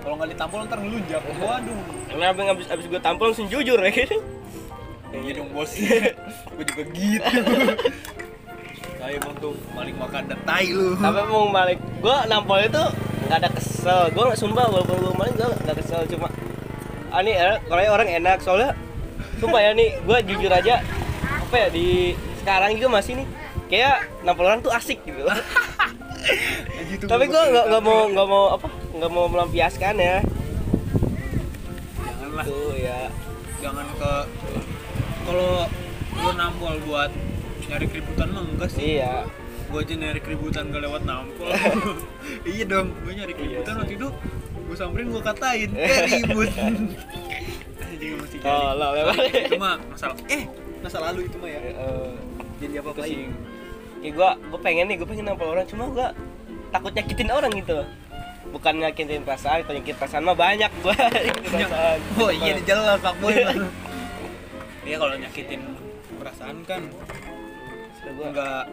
kalau 0.01 0.15
nggak 0.17 0.29
ditampol 0.33 0.59
ntar 0.65 0.79
ngelunjak. 0.81 1.21
Waduh. 1.39 1.77
Karena 2.09 2.25
abis 2.33 2.45
abis, 2.51 2.67
abis 2.73 2.85
gue 2.89 3.01
tampol 3.01 3.31
langsung 3.31 3.47
jujur 3.47 3.79
ya 3.79 3.91
gitu 3.93 4.17
iya 5.11 5.31
dong 5.35 5.51
bos. 5.51 5.71
Gua 6.55 6.63
juga 6.63 6.83
gitu. 6.95 7.31
Saya 9.01 9.17
emang 9.17 9.35
tuh 9.41 9.53
maling 9.75 9.97
makan 9.97 10.23
dan 10.29 10.39
tai 10.47 10.71
lu. 10.71 10.95
Tapi 10.95 11.19
mau 11.27 11.49
balik 11.51 11.79
gue 11.81 12.17
nampol 12.31 12.63
itu 12.63 12.83
nggak 13.27 13.37
ada 13.43 13.49
kesel. 13.51 14.01
Gue 14.15 14.23
nggak 14.31 14.39
sumpah 14.39 14.65
walaupun 14.71 14.97
gue 15.03 15.13
maling 15.19 15.35
gue 15.35 15.49
nggak 15.67 15.77
kesel. 15.83 16.01
Cuma 16.07 16.31
ah 17.11 17.19
ini 17.19 17.35
eh, 17.35 17.57
kalau 17.67 17.81
orang 17.91 18.07
enak. 18.07 18.39
Soalnya 18.39 18.71
sumpah 19.41 19.59
ya 19.59 19.71
nih 19.75 19.99
gue 20.05 20.17
jujur 20.31 20.51
aja 20.53 20.79
apa 21.51 21.55
ya 21.57 21.67
di 21.73 22.15
sekarang 22.39 22.77
juga 22.79 22.87
masih 23.01 23.13
nih 23.19 23.27
kayak 23.67 24.07
nampol 24.23 24.47
orang 24.47 24.63
tuh 24.63 24.71
asik 24.71 25.03
gitu 25.03 25.25
Gitu 26.91 27.07
tapi 27.07 27.23
gue 27.31 27.31
gua 27.31 27.43
nggak 27.55 27.65
nggak 27.71 27.83
mau 27.87 27.99
nggak 28.11 28.27
mau 28.27 28.45
apa 28.59 28.67
nggak 28.99 29.11
mau 29.15 29.25
melampiaskan 29.31 29.95
ya. 29.95 30.17
Janganlah. 32.03 32.45
Tuh 32.45 32.75
ya. 32.75 32.99
Jangan 33.63 33.87
ke 33.95 34.13
kalau 35.23 35.51
lu 36.11 36.29
nampol 36.35 36.75
buat 36.83 37.11
nyari 37.71 37.85
keributan 37.87 38.27
mah 38.35 38.43
enggak 38.43 38.69
sih. 38.75 38.99
Iya. 38.99 39.23
Gua 39.71 39.87
aja 39.87 39.95
nyari 39.95 40.19
keributan 40.19 40.67
gak 40.67 40.83
lewat 40.83 41.07
nampol. 41.07 41.47
Iya 42.51 42.63
dong 42.67 42.91
gua 43.07 43.13
nyari 43.15 43.33
keributan 43.39 43.73
Iya 43.79 43.81
waktu 43.87 43.95
itu 43.95 44.07
gua 44.67 44.75
samperin 44.75 45.07
gua 45.15 45.23
katain 45.23 45.71
eh 45.79 45.97
ribut. 46.11 46.51
Mesti 48.01 48.37
oh 48.43 48.73
lo 48.75 48.87
lewat 48.97 49.15
itu 49.31 49.55
mah 49.61 49.77
masalah 49.87 50.17
eh 50.27 50.43
masa 50.83 50.97
lalu 50.99 51.29
itu 51.29 51.37
mah 51.39 51.47
ya. 51.47 51.59
Eh, 51.71 52.11
jadi 52.59 52.83
apa 52.83 52.89
sih. 53.05 53.29
kayak 54.01 54.17
gue 54.17 54.29
gue 54.49 54.59
pengen 54.65 54.89
nih 54.89 54.97
gue 54.97 55.05
pengen 55.05 55.29
nampol 55.29 55.53
orang 55.53 55.69
cuma 55.69 55.85
gue 55.93 56.07
takut 56.71 56.91
nyakitin 56.91 57.29
orang 57.29 57.51
gitu. 57.53 57.75
Loh 57.75 57.87
bukan 58.51 58.83
nyakitin 58.83 59.23
perasaan 59.23 59.63
kalau 59.63 59.75
nyakitin 59.79 59.95
perasaan 59.95 60.23
mah 60.25 60.35
banyak 60.35 60.71
gue 60.81 60.95
perasaan. 61.53 61.97
Oh 62.17 62.31
iya 62.31 62.53
jelas 62.61 62.97
pak 62.99 63.15
boy. 63.19 63.35
Iya 64.81 64.97
kalau 64.97 65.13
nyakitin 65.13 65.61
perasaan 66.17 66.57
kan 66.65 66.81
nggak 68.01 68.65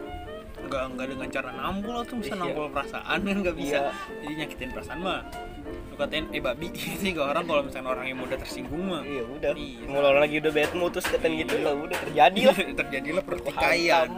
nggak 0.59 0.83
nggak 0.91 1.07
dengan 1.07 1.27
cara 1.29 1.49
nampol 1.53 2.01
tuh 2.03 2.17
bisa 2.17 2.33
Iya. 2.33 2.41
nampol 2.43 2.65
perasaan 2.73 3.19
kan 3.21 3.35
nggak 3.39 3.55
bisa. 3.55 3.77
Iya. 3.77 3.91
jadi 4.19 4.33
nyakitin 4.43 4.69
perasaan 4.73 4.99
mah 4.99 5.21
lu 5.69 5.95
katain 5.95 6.25
eh 6.33 6.41
babi 6.41 6.73
sih 6.73 7.13
ke 7.13 7.21
orang 7.21 7.45
kalau 7.45 7.61
misalnya 7.61 7.93
orang 7.93 8.05
yang 8.09 8.19
mudah 8.19 8.35
tersinggung 8.35 8.89
mah. 8.89 9.05
Iya 9.05 9.23
udah. 9.29 9.51
Iya. 9.53 9.85
orang 9.95 10.21
lagi 10.25 10.35
udah 10.41 10.51
bad 10.51 10.71
mood 10.73 10.91
terus 10.97 11.07
katain 11.07 11.33
gitu 11.37 11.55
lah 11.61 11.73
udah 11.77 11.97
terjadi 12.01 12.41
lah 12.49 12.57
terjadilah 12.57 13.23
pertikaian. 13.23 14.09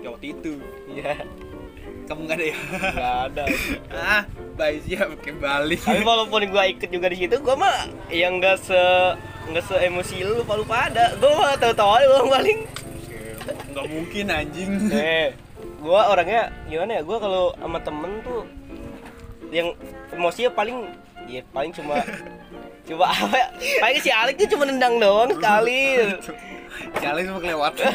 Ya 0.00 0.08
waktu 0.08 0.26
itu. 0.32 0.52
Iya 0.88 1.14
kamu 2.10 2.26
nggak 2.26 2.38
ada 2.42 2.46
ya? 2.50 2.56
Nggak 2.74 3.16
ada. 3.30 3.42
Ah 3.94 4.22
baik 4.58 4.78
siap 4.84 5.08
oke 5.14 5.30
balik 5.40 5.80
tapi 5.80 6.02
walaupun 6.02 6.42
gue 6.50 6.64
ikut 6.76 6.90
juga 6.90 7.06
di 7.08 7.24
situ 7.24 7.38
gue 7.38 7.56
mah 7.56 7.88
yang 8.10 8.42
nggak 8.42 8.58
se 8.60 8.82
nggak 9.48 9.64
se 9.64 9.74
emosi 9.78 10.26
lu 10.26 10.42
lupa 10.42 10.58
lupa 10.58 10.90
ada. 10.90 11.14
Gue 11.14 11.30
mah 11.30 11.54
tahu 11.54 11.70
tahu 11.70 11.90
aja 11.94 12.06
bang 12.10 12.28
paling. 12.34 12.58
Nggak 13.70 13.86
mungkin 13.86 14.24
anjing. 14.26 14.70
Eh 14.90 15.30
gue 15.80 16.00
orangnya 16.02 16.50
gimana 16.66 16.90
ya? 16.98 17.02
Gue 17.06 17.16
kalau 17.22 17.54
sama 17.54 17.78
temen 17.78 18.12
tuh 18.26 18.42
yang 19.54 19.70
emosinya 20.10 20.50
paling 20.50 20.90
ya 21.30 21.46
paling 21.54 21.70
cuma 21.70 22.02
coba 22.90 23.06
apa 23.06 23.36
ya? 23.38 23.48
Paling 23.86 23.98
si 24.02 24.10
Alik 24.10 24.34
tuh 24.34 24.58
cuma 24.58 24.66
nendang 24.66 24.98
doang 24.98 25.30
sekali. 25.30 26.10
Jalan 26.98 27.22
semua 27.22 27.40
kelewatan. 27.40 27.92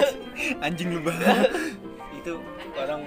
Anjing 0.64 0.88
lu 0.96 1.04
banget. 1.04 1.52
Itu 2.24 2.40
orang 2.80 3.02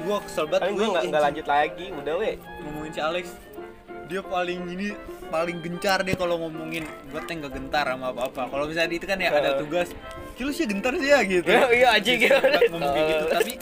gua 0.00 0.18
kesel 0.24 0.48
banget 0.48 0.62
paling 0.64 0.76
gue 0.76 0.88
nggak 0.88 1.04
nggak 1.12 1.22
lanjut 1.22 1.46
lagi 1.46 1.86
udah 1.92 2.14
weh 2.16 2.34
ngomongin 2.64 2.92
si 2.92 3.00
Alex. 3.00 3.26
Dia 4.10 4.20
paling 4.20 4.60
ini 4.68 4.92
paling 5.32 5.58
gencar 5.64 6.04
dia 6.04 6.16
kalau 6.16 6.36
ngomongin. 6.40 6.84
Gue 7.08 7.20
teh 7.24 7.34
nggak 7.36 7.52
gentar 7.52 7.84
sama 7.88 8.12
apa 8.12 8.32
apa 8.32 8.42
kalau 8.48 8.64
misalnya 8.68 8.96
itu 8.96 9.06
kan 9.08 9.18
ya 9.20 9.30
ada 9.32 9.60
tugas 9.60 9.88
"Ki, 10.32 10.48
lu 10.48 10.52
sih 10.52 10.64
gentar 10.64 10.96
sih 10.96 11.12
ya 11.12 11.20
gitu. 11.24 11.48
Ya, 11.48 11.68
iya, 11.76 11.90
gimana? 12.00 12.56
sempat 12.56 12.62
ngomong 12.72 12.90
kayak 12.92 13.06
gitu. 13.08 13.26
Tapi 13.32 13.52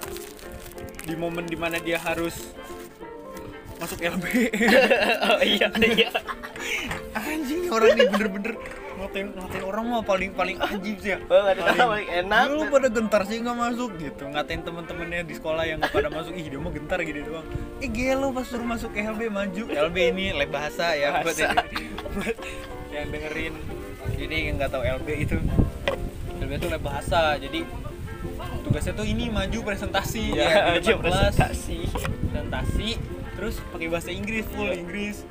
di 1.11 1.14
momen 1.19 1.45
di 1.51 1.59
mana 1.59 1.77
dia 1.83 1.99
harus 1.99 2.55
masuk 3.81 3.99
LB 4.05 4.25
oh 5.27 5.40
iya 5.40 5.66
iya. 5.81 6.11
Anjing 7.16 7.73
orang 7.73 7.97
ini 7.97 8.05
bener-bener 8.12 8.55
ngatain 9.01 9.27
ngatain 9.33 9.65
orang 9.65 9.85
mah 9.89 10.03
paling 10.05 10.31
paling 10.37 10.57
anjing 10.61 10.97
sih 11.01 11.11
ya. 11.15 11.19
Oh, 11.27 11.45
ada 11.45 11.61
paling 11.73 12.09
enak. 12.09 12.45
"Ya, 12.45 12.53
lu 12.53 12.63
pada 12.69 12.89
gentar 12.93 13.23
sih 13.25 13.41
nggak 13.41 13.57
masuk 13.57 13.91
gitu. 13.97 14.25
Ngatain 14.29 14.61
temen-temennya 14.61 15.23
di 15.25 15.35
sekolah 15.35 15.65
yang 15.65 15.81
pada 15.81 16.13
masuk 16.13 16.37
ih 16.37 16.47
dia 16.47 16.61
mah 16.61 16.73
gentar 16.73 16.99
gitu 17.01 17.21
doang. 17.25 17.47
Ih 17.81 17.91
gelo 17.91 18.29
pas 18.31 18.45
suruh 18.45 18.69
masuk 18.69 18.93
LB 18.93 19.21
maju. 19.33 19.65
LB 19.67 19.97
ini 20.13 20.25
lab 20.37 20.51
bahasa 20.53 20.93
ya 20.93 21.21
buat 21.21 21.33
Bahasa. 21.33 21.43
yang, 21.49 21.57
buat 22.15 22.37
yang 22.93 23.07
dengerin. 23.09 23.55
Jadi 24.21 24.37
yang 24.51 24.55
nggak 24.61 24.71
tahu 24.71 24.83
LB 24.85 25.09
itu 25.17 25.37
LB 26.41 26.51
itu 26.57 26.67
lab 26.69 26.83
bahasa. 26.85 27.41
Jadi 27.41 27.61
tugasnya 28.61 28.93
tuh 28.93 29.07
ini 29.09 29.33
maju 29.33 29.59
presentasi 29.65 30.37
ya 30.37 30.77
depan 30.77 31.01
kelas. 31.01 31.35
presentasi. 31.35 31.79
Presentasi 32.29 32.89
terus 33.41 33.57
pakai 33.73 33.89
bahasa 33.89 34.13
Inggris 34.13 34.45
full 34.53 34.69
Inggris 34.69 35.25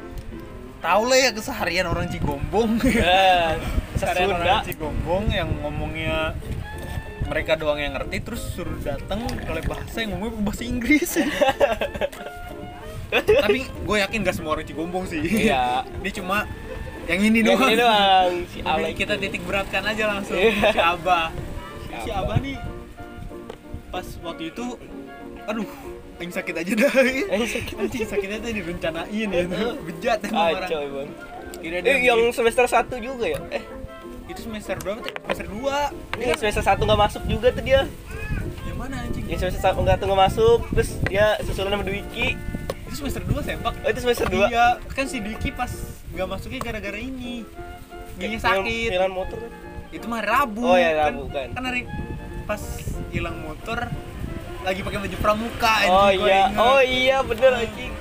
tahu 0.79 1.01
lah 1.05 1.17
ya 1.19 1.31
keseharian 1.31 1.85
orang 1.85 2.07
Cigombong. 2.07 2.79
Ya 2.89 3.59
keseharian 3.93 4.27
Sunda. 4.29 4.39
orang 4.39 4.63
Cigombong 4.63 5.23
yang 5.29 5.49
ngomongnya 5.59 6.33
mereka 7.25 7.53
doang 7.53 7.77
yang 7.77 7.93
ngerti 7.93 8.17
terus 8.19 8.41
suruh 8.49 8.79
datang 8.79 9.21
oleh 9.45 9.61
bahasa 9.61 10.01
yang 10.01 10.13
ngomongnya 10.13 10.39
bahasa 10.41 10.63
Inggris. 10.63 11.11
Tapi 13.09 13.59
gue 13.65 13.97
yakin 13.99 14.21
gak 14.21 14.35
semua 14.35 14.53
orang 14.53 14.65
Cigombong 14.65 15.05
sih. 15.05 15.19
Iya. 15.19 15.81
dia 16.03 16.13
cuma 16.13 16.45
yang 17.05 17.21
ini 17.23 17.41
Yang 17.41 17.49
doang. 17.51 17.65
ini 17.65 17.75
doang 17.75 18.31
si 18.47 18.57
Tapi 18.61 18.69
Alek 18.69 18.93
kita 18.95 19.13
titik 19.17 19.41
beratkan 19.43 19.81
aja 19.83 20.03
langsung 20.07 20.37
Iya. 20.37 20.69
si 20.69 20.79
Abah. 20.79 21.27
Si 21.81 21.93
si 21.99 22.09
Abah. 22.09 22.21
Abah. 22.23 22.37
nih 22.39 22.57
pas 23.89 24.05
waktu 24.21 24.53
itu 24.53 24.65
aduh 25.43 25.65
yang 26.19 26.31
sakit 26.31 26.55
aja 26.55 26.71
dah. 26.75 26.91
Eh, 27.33 27.47
sakit. 27.47 27.75
anjing 27.79 28.03
sakitnya 28.05 28.37
tuh 28.39 28.51
direncanain 28.51 29.27
ya. 29.31 29.41
Tuh 29.47 29.71
bejat 29.87 30.19
emang 30.27 30.51
orang. 30.53 30.69
bang 30.69 31.09
kira 31.59 31.77
dia 31.83 31.89
Eh 31.91 31.99
yang 32.05 32.21
semester 32.31 32.63
1 32.63 32.87
juga 32.99 33.25
ya? 33.27 33.39
Eh. 33.51 33.63
Itu 34.29 34.39
semester 34.45 34.75
berapa 34.79 34.99
tuh? 35.01 35.11
Semester 35.25 35.47
2 35.49 36.19
ini 36.19 36.23
semester 36.37 36.63
1 36.63 36.87
nggak 36.87 36.99
masuk 36.99 37.23
juga 37.25 37.47
tuh 37.49 37.63
dia. 37.63 37.81
Yang 38.67 38.77
mana 38.77 38.95
anjing? 39.01 39.23
Yang 39.27 39.39
semester 39.47 39.61
1 39.73 39.83
nggak 39.83 39.95
tuh 39.97 40.05
nggak 40.07 40.21
masuk 40.29 40.59
Terus 40.75 40.89
dia 41.07 41.25
susulan 41.43 41.71
sama 41.73 41.83
Dwiki. 41.83 42.27
Itu 42.87 42.95
semester 42.95 43.23
2 43.25 43.39
sempak 43.43 43.73
Oh 43.79 43.89
itu 43.89 43.99
semester 44.03 44.27
2 44.27 44.51
iya 44.51 44.67
kan 44.91 45.05
si 45.07 45.17
Diki 45.19 45.49
pas 45.51 45.71
nggak 46.11 46.27
masuknya 46.27 46.59
gara-gara 46.61 46.99
ini. 46.99 47.43
Giginya 48.19 48.39
sakit. 48.39 48.89
Jalan 48.91 49.11
motor. 49.15 49.39
Kan? 49.39 49.51
itu 49.89 50.05
mah 50.05 50.21
Rabu 50.21 50.61
Oh, 50.61 50.77
iya, 50.77 50.93
Rabu, 50.93 51.25
kan. 51.33 51.49
kan 51.49 51.63
hari 51.65 51.89
pas 52.45 52.61
hilang 53.09 53.41
motor 53.41 53.89
lagi 54.69 54.81
pakai 54.81 54.99
baju 54.99 55.17
pramuka 55.19 55.73
Oh 55.83 56.05
anjing, 56.05 56.15
gua 56.15 56.27
iya. 56.27 56.39
inget. 56.39 56.59
Oh 56.59 56.79
iya 56.79 57.17
bener 57.21 57.51
anjing. 57.55 57.91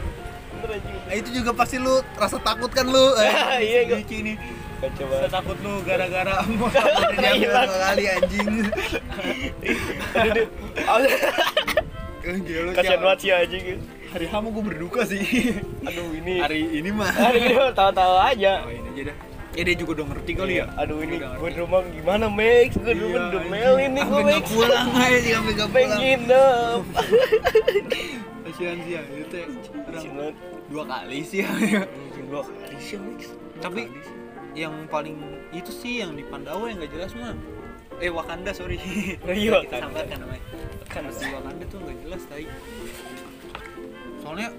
Bener 0.52 0.68
anjing. 0.74 0.96
Nah, 1.00 1.14
itu 1.14 1.28
juga 1.33 1.50
pasti 1.52 1.76
lu 1.76 1.94
rasa 2.14 2.37
takut 2.38 2.68
kan 2.68 2.85
lu? 2.85 3.04
Eh, 3.18 3.33
Iya, 3.59 3.81
Diki 3.94 4.16
ini. 4.20 4.35
Rasa 4.78 5.02
banget. 5.02 5.31
takut 5.33 5.57
lu 5.59 5.72
gara-gara 5.83 6.35
diambil 7.14 7.35
Hilang. 7.35 7.66
kali 7.66 8.04
anjing. 8.07 8.48
Aduh, 10.87 11.16
gila 12.44 12.70
Kasian 12.72 13.00
banget 13.00 13.18
sih 13.18 13.31
anjing. 13.33 13.64
Hari 14.09 14.26
Hamu 14.26 14.48
gue 14.50 14.64
berduka 14.64 15.00
sih. 15.04 15.20
Aduh 15.83 16.12
ini. 16.12 16.38
Hari 16.38 16.61
ini 16.78 16.90
mah. 16.90 17.09
Hari 17.09 17.38
ini 17.42 17.54
mah 17.54 17.72
tahu-tahu 17.72 18.14
aja. 18.18 18.64
Oh 18.64 18.70
ini 18.70 18.88
aja 18.94 19.02
dah 19.09 19.16
ya 19.58 19.62
dia 19.66 19.74
juga 19.74 19.90
udah 19.98 20.06
ngerti 20.14 20.32
kali 20.38 20.54
ya. 20.62 20.66
Aduh 20.78 21.02
ini 21.02 21.18
gue 21.18 21.48
di 21.50 21.58
rumah 21.58 21.82
gimana 21.90 22.30
Max? 22.30 22.78
Gue 22.78 22.94
di 22.94 23.02
rumah 23.02 23.18
Iya, 23.18 23.32
demel 23.34 23.74
ini 23.82 24.00
gue 24.00 24.20
Sampai 24.22 24.38
Max. 24.38 24.46
pulang 24.54 24.88
aja 24.94 25.18
sih 25.18 25.32
sampai 25.34 25.52
Pengen 25.58 25.74
pulang. 25.74 25.98
Nginep 25.98 26.82
kasihan 28.48 28.76
sih 28.80 28.92
ya 28.94 29.02
itu 29.12 29.34
ya 29.34 29.46
Orang 29.82 30.32
dua 30.70 30.84
kali 30.86 31.18
sih 31.26 31.38
ya. 31.42 31.50
Anjing 31.82 32.26
dua 32.30 32.42
kali 32.46 32.76
sih 32.78 32.96
Max. 32.96 33.20
Tapi 33.58 33.82
yang 34.54 34.74
paling 34.86 35.16
itu 35.50 35.70
sih 35.74 36.00
yang 36.00 36.14
di 36.14 36.22
Pandawa 36.22 36.70
yang 36.70 36.78
gak 36.78 36.92
jelas 36.94 37.10
mah. 37.18 37.34
Eh 37.98 38.14
Wakanda 38.14 38.54
sorry. 38.54 38.78
Oh, 39.26 39.34
iya, 39.34 39.58
kita 39.66 39.82
sampaikan 39.82 40.22
namanya. 40.22 40.42
Kan 40.86 41.02
di 41.10 41.26
Wakanda 41.34 41.64
tuh 41.66 41.78
nggak 41.82 41.98
jelas 42.06 42.22
tadi 42.30 42.46
soalnya 44.18 44.52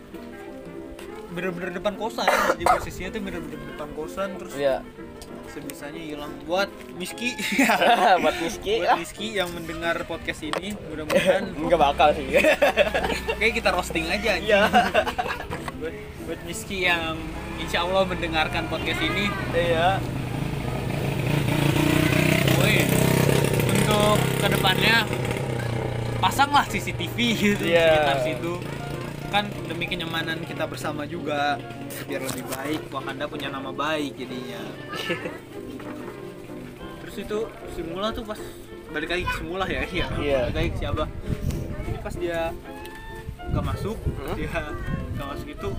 bener-bener 1.30 1.70
depan 1.72 1.94
kosan. 1.96 2.26
Di 2.56 2.64
posisinya 2.64 3.10
tuh 3.12 3.22
bener-bener 3.22 3.60
depan 3.70 3.90
kosan 3.94 4.30
terus 4.36 4.54
Iya. 4.54 4.82
sebisanya 5.50 5.98
hilang. 5.98 6.32
Buat 6.46 6.70
Miski. 6.94 7.34
Buat 8.24 8.36
Miski 8.38 8.74
buat 8.78 8.88
ah. 8.88 8.98
Miski 8.98 9.28
yang 9.34 9.50
mendengar 9.50 9.98
podcast 10.06 10.42
ini 10.42 10.78
mudah-mudahan 10.86 11.44
Enggak 11.60 11.80
bakal 11.80 12.08
sih. 12.14 12.26
Kayak 13.42 13.54
kita 13.58 13.70
roasting 13.70 14.06
aja. 14.06 14.38
Iya. 14.38 14.62
Buat, 15.78 15.96
buat 16.26 16.40
Miski 16.46 16.86
yang 16.86 17.18
insya 17.58 17.82
Allah 17.82 18.06
mendengarkan 18.06 18.66
podcast 18.68 19.02
ini. 19.02 19.26
Iya. 19.52 19.98
Woi, 22.56 22.78
untuk 23.70 24.18
ke 24.38 24.48
depannya 24.50 24.96
pasanglah 26.20 26.66
CCTV 26.68 27.18
gitu 27.34 27.64
di 27.64 27.72
Iya. 27.72 27.90
sekitar 27.90 28.18
situ 28.22 28.54
kan 29.30 29.46
demi 29.64 29.86
kenyamanan 29.86 30.42
kita 30.42 30.64
bersama 30.66 31.04
juga 31.04 31.56
biar 32.04 32.20
lebih 32.24 32.44
baik 32.48 32.80
Wakanda 32.90 33.26
punya 33.26 33.48
nama 33.48 33.70
baik 33.70 34.16
jadinya 34.16 34.60
terus 37.00 37.16
itu 37.20 37.38
si 37.70 37.80
Mula 37.84 38.10
tuh 38.10 38.24
pas 38.24 38.40
balik 38.90 39.08
lagi 39.08 39.24
ke 39.24 39.32
si 39.32 39.42
Mula 39.44 39.66
ya 39.66 39.82
iya 39.88 40.06
Iya. 40.16 40.40
balik 40.44 40.56
lagi 40.56 40.70
ke 40.70 40.76
si 40.76 40.84
Abah 40.86 41.08
jadi 41.80 41.98
pas 42.00 42.14
dia 42.16 42.40
nggak 43.50 43.64
masuk 43.66 43.98
Hmm? 44.20 44.36
dia 44.36 44.52
nggak 45.16 45.28
masuk 45.28 45.48
itu 45.48 45.70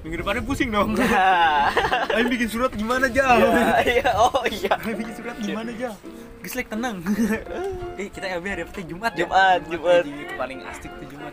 minggu 0.00 0.16
depannya 0.18 0.42
pusing 0.42 0.68
dong 0.68 0.88
Nah 0.94 1.68
Ayo 2.14 2.24
bikin 2.28 2.46
surat 2.46 2.70
gimana 2.70 3.08
Jal? 3.08 3.40
Iya 3.40 3.72
iya 3.82 4.08
Oh 4.14 4.44
iya 4.44 4.72
Ayo 4.76 4.94
bikin 4.94 5.14
surat 5.14 5.36
gimana 5.36 5.70
Jal? 5.72 5.94
Gislek 6.40 6.68
tenang 6.68 7.00
Eh 7.94 8.08
kita 8.08 8.26
LB 8.28 8.44
hari 8.44 8.62
apa 8.62 8.80
Jumat 8.80 9.12
ya? 9.12 9.22
Jumat, 9.22 9.60
Jumat. 9.64 10.02
Anjing, 10.02 10.18
Itu 10.20 10.34
paling 10.34 10.58
asik 10.64 10.90
tuh 10.92 11.06
Jumat 11.08 11.32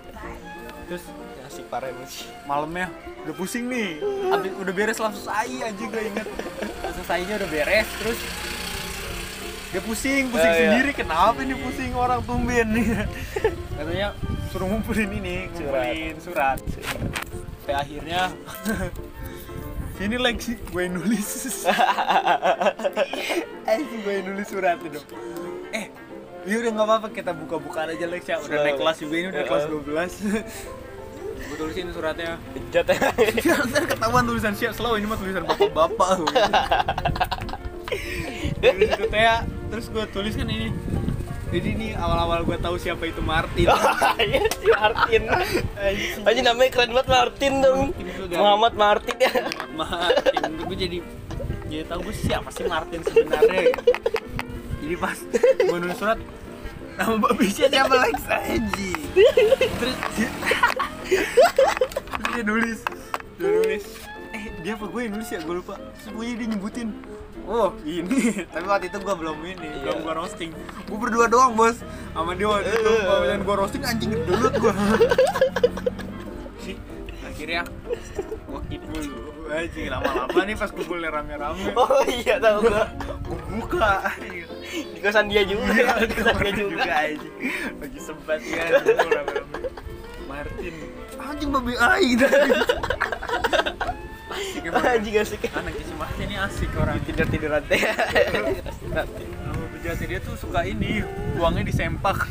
Terus 0.86 1.04
Asik 1.44 1.66
parah 1.68 1.90
sih. 2.06 2.30
malamnya 2.44 2.88
udah 3.22 3.34
pusing 3.34 3.66
nih. 3.66 3.98
Habis, 4.30 4.52
Udah 4.56 4.72
beres 4.72 4.98
langsung 4.98 5.24
selesai 5.24 5.68
aja 5.68 5.84
gue 5.84 6.04
inget 6.06 6.28
Langsung 6.80 6.94
selesainya 7.02 7.34
udah 7.38 7.50
beres 7.50 7.88
Terus? 7.98 8.20
Dia 9.72 9.82
pusing, 9.82 10.24
pusing 10.28 10.46
Oh, 10.46 10.54
iya. 10.54 10.64
sendiri. 10.68 10.92
Kenapa 10.92 11.40
ini 11.40 11.56
pusing 11.56 11.92
orang 11.94 12.20
tumben 12.22 12.68
nih? 12.72 12.88
Katanya 13.72 14.08
suruh 14.52 14.68
ngumpulin 14.68 15.10
ini 15.14 15.48
Ngumpulin 15.50 16.16
surat, 16.20 16.60
Sampai 16.60 17.74
akhirnya. 17.74 18.36
Sini 19.96 20.18
Lex, 20.18 20.40
gue 20.66 20.82
yang 20.82 20.98
nulis 20.98 21.64
Anjing 23.64 24.00
gue 24.02 24.14
yang 24.14 24.26
nulis 24.28 24.48
surat 24.48 24.76
itu 24.78 25.00
Eh, 25.00 25.51
ya 26.42 26.56
udah 26.58 26.72
nggak 26.74 26.88
apa-apa 26.88 27.08
kita 27.10 27.32
buka-bukaan 27.34 27.94
aja 27.94 28.06
Lex 28.08 28.24
ya. 28.26 28.38
Udah 28.40 28.58
naik 28.62 28.78
kelas 28.78 28.98
juga 28.98 29.16
ini 29.16 29.28
udah 29.30 29.44
kelas 29.46 29.64
Heeh. 29.66 30.42
12 31.42 31.42
Gue 31.42 31.58
tulisin 31.58 31.88
suratnya. 31.92 32.40
Bejat 32.50 32.88
ya 32.88 33.00
Ntar 33.68 33.84
ketahuan 33.86 34.24
tulisan 34.24 34.54
siap 34.56 34.74
slow 34.74 34.96
ini 34.96 35.06
mah 35.06 35.18
tulisan 35.18 35.44
bapak-bapak 35.44 36.10
Terus 38.62 38.88
itu 38.88 39.06
teh 39.10 39.26
terus 39.68 39.86
gue 39.88 40.04
tulis 40.08 40.34
kan 40.34 40.48
ini. 40.48 40.70
Jadi 41.52 41.68
ini 41.76 41.88
awal-awal 41.92 42.48
gue 42.48 42.56
tahu 42.56 42.80
siapa 42.80 43.04
itu 43.04 43.20
Martin. 43.20 43.68
Iya 44.22 44.42
si 44.48 44.68
Martin. 44.70 45.24
Aja 46.24 46.40
namanya 46.40 46.70
keren 46.72 46.92
banget 46.94 47.10
Martin 47.10 47.54
dong. 47.60 47.82
Muhammad 48.32 48.74
Martin. 48.78 49.16
Ya 49.20 49.34
Martin. 49.74 50.42
Gue 50.62 50.78
jadi 50.78 50.98
jadi 51.68 51.84
tahu 51.88 52.00
gue 52.06 52.16
siapa 52.16 52.48
sih 52.52 52.64
Martin 52.64 53.00
sebenarnya 53.02 53.72
jadi 54.92 55.00
pas 55.00 55.16
gue 55.72 55.78
nulis 55.80 55.96
surat 55.96 56.20
nama 57.00 57.16
babisnya 57.16 57.72
siapa 57.72 57.96
Lex 57.96 58.28
aja 58.28 58.60
terus 59.80 59.98
dia, 60.12 60.30
terus 61.08 62.28
dia 62.32 62.44
nulis. 62.44 62.80
Dia 63.40 63.50
nulis. 63.56 63.84
Eh 64.32 64.46
dia 64.64 64.74
apa? 64.76 64.86
Gue 64.88 65.02
yang 65.08 65.14
nulis 65.20 65.30
ya? 65.32 65.40
Gue 65.44 65.56
lupa. 65.60 65.76
Terus 65.80 66.36
dia 66.36 66.48
nyebutin 66.48 66.92
oh 67.48 67.72
ini. 67.84 68.44
Tapi 68.52 68.66
waktu 68.68 68.88
itu 68.92 68.98
gue 69.00 69.16
belum 69.16 69.38
ini. 69.44 69.68
Iya. 69.68 69.80
belum 69.84 69.98
gue 70.04 70.14
roasting. 70.16 70.52
Gue 70.88 70.98
berdua 71.00 71.26
doang 71.28 71.56
bos. 71.56 71.80
Sama 72.12 72.36
dia 72.36 72.48
waktu 72.48 72.72
itu. 72.72 72.94
Eh. 73.32 73.38
gue 73.40 73.56
roasting 73.56 73.84
anjing 73.88 74.12
gelut 74.28 74.54
gue 74.60 74.74
sih 76.62 76.76
akhirnya 77.24 77.62
gue 78.48 78.62
keep 78.70 78.84
dulu. 78.92 79.18
Anjing 79.52 79.88
lama-lama 79.92 80.40
nih 80.48 80.56
pas 80.56 80.70
kumpulnya 80.72 81.10
rame-rame. 81.12 81.76
Oh 81.76 82.04
iya 82.08 82.40
tau 82.40 82.64
gua. 82.64 82.88
Gue 83.28 83.40
buka 83.52 84.08
Di 84.96 85.00
kosan 85.04 85.28
dia 85.28 85.44
juga. 85.44 85.74
Ya 85.76 85.96
Di 86.00 86.16
kosan 86.16 86.40
dia 86.42 86.54
juga 86.56 86.92
anjing. 86.92 87.36
Lagi 87.80 88.00
sempat 88.00 88.40
rame-rame 88.42 89.62
Martin. 90.28 90.74
Anjing 91.22 91.50
babi 91.54 91.74
ai 91.78 92.16
asik 94.62 94.64
emang 94.68 94.86
Anjing 94.86 95.16
asik. 95.18 95.42
Anaknya 95.52 95.84
si 95.84 95.94
Martin 95.98 96.26
ini 96.30 96.38
asik 96.38 96.72
orang. 96.78 96.98
Tidur-tiduran 97.04 97.62
teh 97.68 97.82
Nama 99.82 99.98
bejatnya 99.98 100.08
dia 100.14 100.20
tuh 100.22 100.38
suka 100.38 100.62
ini 100.62 101.02
uangnya 101.42 101.66
disempak 101.66 102.18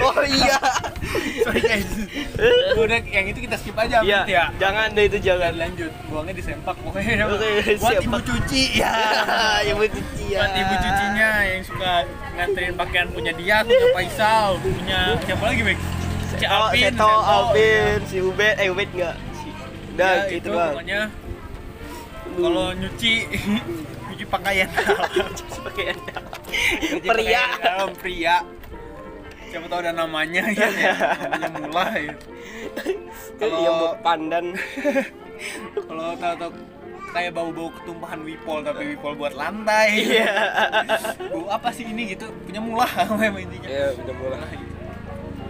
Oh 0.00 0.24
iya. 0.24 0.56
Sorry 1.44 1.60
guys. 1.60 1.84
Udah 2.72 3.04
yang 3.04 3.28
itu 3.28 3.44
kita 3.44 3.60
skip 3.60 3.76
aja 3.76 4.00
Amit, 4.00 4.24
ya. 4.24 4.48
Jangan 4.56 4.96
deh 4.96 5.04
itu 5.12 5.20
jangan. 5.20 5.52
Dan 5.52 5.60
lanjut 5.60 5.92
buangnya 6.08 6.34
disempak 6.40 6.72
pokoknya. 6.80 7.28
Buat 7.76 8.00
ibu 8.00 8.16
cuci 8.16 8.80
ya. 8.80 8.92
Ya 9.68 9.72
mau 9.76 9.84
cuci 9.84 10.24
ya. 10.32 10.40
Buat 10.40 10.52
ibu 10.56 10.74
cucinya 10.80 11.30
yang 11.44 11.60
suka 11.60 11.92
nganterin 12.40 12.72
pakaian 12.80 13.08
punya 13.12 13.32
dia 13.36 13.60
punya 13.60 13.86
Faisal 13.92 14.56
punya 14.64 15.00
siapa 15.20 15.44
lagi 15.52 15.60
Bek? 15.60 15.78
Si 16.32 16.46
Alvin, 16.48 16.80
Seto, 16.88 17.04
Seto, 17.04 17.12
Alvin, 17.20 17.98
si 18.08 18.16
Ubed, 18.24 18.54
eh 18.56 18.72
Ubed 18.72 18.88
enggak 18.96 19.16
si 19.36 19.48
Udah 19.92 20.12
ya, 20.16 20.24
gitu 20.32 20.36
itu 20.40 20.48
doang 20.48 20.72
pokoknya. 20.72 21.00
Kalau 22.36 22.68
nyuci 22.72 23.12
nyuci 24.26 24.34
pakaian. 24.34 24.68
Cuci 25.32 25.60
pakaian. 25.70 25.96
Nyuci 26.82 27.06
Pria. 27.06 27.42
pakaian 27.46 27.48
dalam 27.62 27.90
pria. 27.94 28.36
Siapa 29.46 29.66
tahu 29.70 29.78
ada 29.78 29.92
namanya 29.94 30.42
ya, 30.50 30.66
ya. 30.68 30.94
namanya 31.22 31.48
mula 31.62 31.86
ya. 31.94 32.14
Kalau 33.38 33.58
yang 33.62 33.76
mau 33.78 33.94
pandan. 34.02 34.46
kalau 35.88 36.06
tahu-tahu 36.18 36.50
kayak 37.14 37.32
bau-bau 37.32 37.70
ketumpahan 37.72 38.20
wipol 38.26 38.58
tapi 38.60 38.82
wipol 38.92 39.14
buat 39.14 39.32
lantai. 39.32 40.02
Iya. 40.02 40.26
Bau 41.30 41.46
apa 41.48 41.70
sih 41.70 41.86
ini 41.86 42.12
gitu? 42.12 42.26
Punya 42.44 42.58
mula 42.58 42.84
memang 43.14 43.46
intinya 43.46 43.68
Ya 43.70 43.86
udah 43.94 44.14
mulai 44.18 44.36
Nah, 44.36 44.50
gitu. 44.52 44.74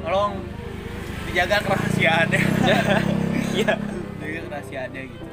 tolong 0.05 0.33
dijaga 1.27 1.57
kerahasiaannya 1.65 2.41
Iya. 3.57 3.73
Jaga 4.21 4.41
kerahasiaannya 4.47 5.03
gitu. 5.09 5.27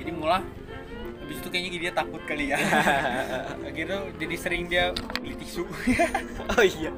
Jadi 0.00 0.10
mulai 0.10 0.42
habis 1.32 1.40
itu 1.40 1.48
kayaknya 1.48 1.80
dia 1.80 1.92
takut 1.96 2.20
kali 2.28 2.52
ya. 2.52 2.60
Akhirnya 3.72 3.98
jadi 4.20 4.34
sering 4.36 4.68
dia 4.68 4.92
beli 5.16 5.32
tisu. 5.40 5.64
Oh 6.52 6.60
iya. 6.60 6.92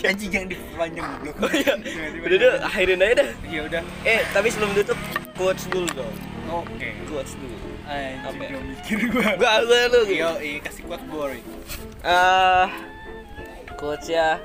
Anjing 0.00 0.32
jangan 0.32 0.48
dipanjang 0.48 1.04
goblok. 1.04 1.36
Oh 1.44 1.52
iya. 1.52 1.76
Udah 2.24 2.36
deh 2.40 2.52
akhirin 2.64 3.04
aja 3.04 3.14
dah. 3.20 3.30
Iya 3.44 3.60
udah. 3.68 3.82
Eh 4.08 4.24
tapi 4.32 4.48
sebelum 4.48 4.72
tutup 4.72 4.96
quotes 5.36 5.68
dulu 5.68 5.88
dong. 5.92 6.16
Oke. 6.48 6.88
Quotes 7.04 7.36
dulu. 7.36 7.56
Anjing 7.84 8.40
ya? 8.40 8.48
belum 8.48 8.64
mikir 8.72 8.98
gua. 9.12 9.28
Gua 9.36 9.54
gua 9.68 9.80
lu 9.92 10.00
gitu. 10.08 10.24
Yo 10.24 10.32
iya 10.40 10.58
kasih 10.64 10.82
kuat 10.88 11.02
boring 11.12 11.44
eh 12.00 12.66
quotes 13.76 14.08
ya. 14.08 14.40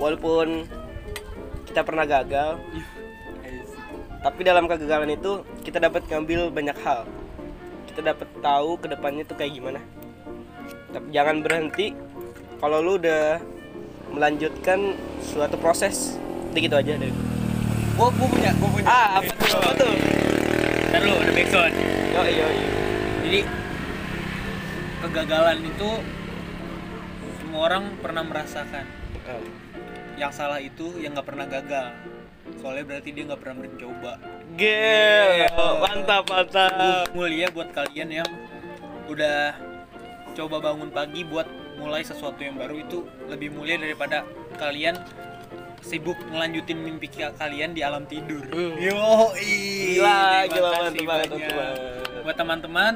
Walaupun 0.00 0.64
kita 1.68 1.84
pernah 1.84 2.08
gagal 2.08 2.56
tapi 4.24 4.42
dalam 4.42 4.66
kegagalan 4.66 5.14
itu 5.14 5.44
kita 5.62 5.78
dapat 5.78 6.02
ngambil 6.10 6.50
banyak 6.50 6.74
hal 6.82 7.06
kita 7.96 8.12
dapat 8.12 8.28
tahu 8.44 8.76
ke 8.76 8.92
depannya 8.92 9.24
tuh 9.24 9.40
kayak 9.40 9.56
gimana. 9.56 9.80
Tapi 10.92 11.08
jangan 11.16 11.40
berhenti. 11.40 11.96
Kalau 12.60 12.84
lu 12.84 13.00
udah 13.00 13.40
melanjutkan 14.12 15.00
suatu 15.24 15.56
proses 15.56 16.20
Udah 16.52 16.60
gitu 16.60 16.76
aja 16.76 16.92
deh. 17.00 17.08
Gua 17.96 18.12
gua 18.12 18.28
punya 18.28 18.52
gua 18.60 18.68
punya. 18.68 18.84
Ah 18.84 19.08
apa 19.16 19.32
tuh? 19.32 19.48
Apa 19.48 19.72
tuh? 19.80 19.92
Ntar 20.92 21.00
lu 21.08 21.14
ada 21.16 21.32
backsound 21.32 21.72
yo 22.12 22.20
yo 22.28 22.46
yo 22.52 22.68
jadi 23.24 23.40
kegagalan 25.00 25.58
itu 25.64 25.90
semua 27.40 27.60
orang 27.64 27.96
pernah 28.04 28.24
merasakan. 28.28 28.84
Yang 30.20 30.32
salah 30.36 30.60
itu 30.60 31.00
yang 31.00 31.16
nggak 31.16 31.28
pernah 31.32 31.48
gagal. 31.48 31.96
Soalnya 32.60 32.84
berarti 32.84 33.08
dia 33.16 33.24
nggak 33.24 33.40
pernah 33.40 33.56
mencoba 33.64 34.12
Gel, 34.56 35.52
mantap 35.84 36.24
mantap. 36.32 37.12
mulia 37.12 37.52
buat 37.52 37.68
kalian 37.70 38.08
yang 38.22 38.30
udah 39.04 39.52
coba 40.32 40.56
bangun 40.58 40.88
pagi 40.88 41.28
buat 41.28 41.44
mulai 41.76 42.00
sesuatu 42.00 42.40
yang 42.40 42.56
baru 42.56 42.80
itu 42.80 43.04
lebih 43.28 43.52
mulia 43.52 43.76
daripada 43.76 44.24
kalian 44.56 44.96
sibuk 45.84 46.16
ngelanjutin 46.32 46.80
mimpi 46.80 47.06
ka- 47.06 47.36
kalian 47.36 47.76
di 47.76 47.84
alam 47.84 48.08
tidur. 48.08 48.48
Hmm. 48.48 48.80
Yo, 48.80 48.96
Gila, 49.36 50.48
gila 50.48 50.68
mantap 50.72 51.04
banget. 51.04 51.52
Buat 52.24 52.36
teman-teman, 52.40 52.94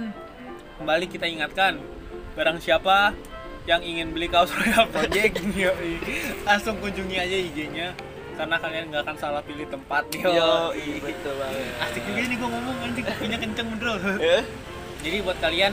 kembali 0.80 1.06
kita 1.06 1.28
ingatkan, 1.28 1.76
barang 2.34 2.56
siapa 2.58 3.12
yang 3.68 3.84
ingin 3.84 4.10
beli 4.10 4.26
kaos 4.26 4.48
Royal 4.50 4.88
Project, 4.88 5.44
langsung 6.42 6.80
kunjungi 6.80 7.16
aja 7.20 7.36
IG-nya 7.36 7.92
karena 8.40 8.56
kalian 8.56 8.84
nggak 8.88 9.02
akan 9.04 9.16
salah 9.20 9.42
pilih 9.44 9.68
tempat 9.68 10.08
yo. 10.16 10.32
Yo, 10.32 10.52
betul 11.04 11.34
banget. 11.36 11.76
Asik 11.84 12.02
juga 12.08 12.20
ini 12.24 12.34
gua 12.40 12.48
ngomong 12.56 12.76
anjing 12.88 13.04
kopinya 13.04 13.36
kenceng 13.36 13.68
bener. 13.76 14.00
Ya? 14.16 14.40
Jadi 15.04 15.16
buat 15.20 15.38
kalian 15.44 15.72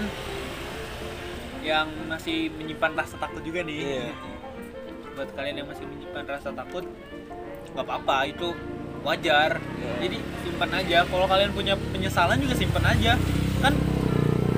yang 1.64 1.88
masih 2.12 2.52
menyimpan 2.60 2.92
rasa 2.92 3.16
takut 3.16 3.40
juga 3.40 3.64
nih. 3.64 3.80
Iya. 3.80 4.12
Buat 5.16 5.32
kalian 5.40 5.56
yang 5.64 5.68
masih 5.72 5.88
menyimpan 5.88 6.24
rasa 6.28 6.52
takut 6.52 6.84
nggak 7.72 7.86
apa-apa 7.88 8.18
itu 8.28 8.52
wajar. 9.08 9.64
Iya. 9.64 9.92
Jadi 10.04 10.18
simpan 10.44 10.72
aja. 10.76 10.98
Kalau 11.08 11.28
kalian 11.32 11.52
punya 11.56 11.80
penyesalan 11.96 12.36
juga 12.44 12.56
simpan 12.60 12.84
aja. 12.84 13.16
Kan 13.64 13.80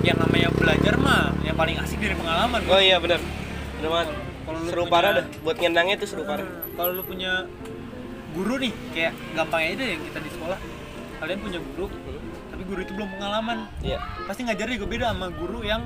yang 0.02 0.18
namanya 0.18 0.50
belajar 0.58 0.98
mah 0.98 1.30
yang 1.46 1.54
paling 1.54 1.78
asik 1.78 2.02
dari 2.02 2.18
pengalaman. 2.18 2.58
Oh 2.66 2.82
iya 2.82 2.98
benar. 2.98 3.22
Benar 3.78 3.90
banget. 3.94 4.10
Seru 4.66 4.90
punya- 4.90 4.94
parah 4.98 5.12
dah. 5.22 5.26
Buat 5.46 5.62
nyenangnya 5.62 6.02
itu 6.02 6.10
seru 6.10 6.26
parah. 6.26 6.50
Kalau 6.74 6.90
lu 6.98 7.06
punya 7.06 7.46
guru 8.32 8.56
nih, 8.58 8.74
kayak 8.92 9.14
gampang 9.34 9.62
aja 9.62 9.74
deh 9.76 9.90
yang 9.90 10.02
kita 10.04 10.20
di 10.20 10.30
sekolah. 10.30 10.60
Kalian 11.20 11.40
punya 11.40 11.60
guru, 11.60 11.86
tapi 12.48 12.64
guru 12.64 12.80
itu 12.80 12.94
belum 12.94 13.10
pengalaman. 13.14 13.58
Iya. 13.80 13.98
pasti 14.24 14.42
ngajarnya 14.44 14.76
juga 14.78 14.88
beda 14.88 15.06
sama 15.10 15.28
guru 15.32 15.60
yang 15.62 15.82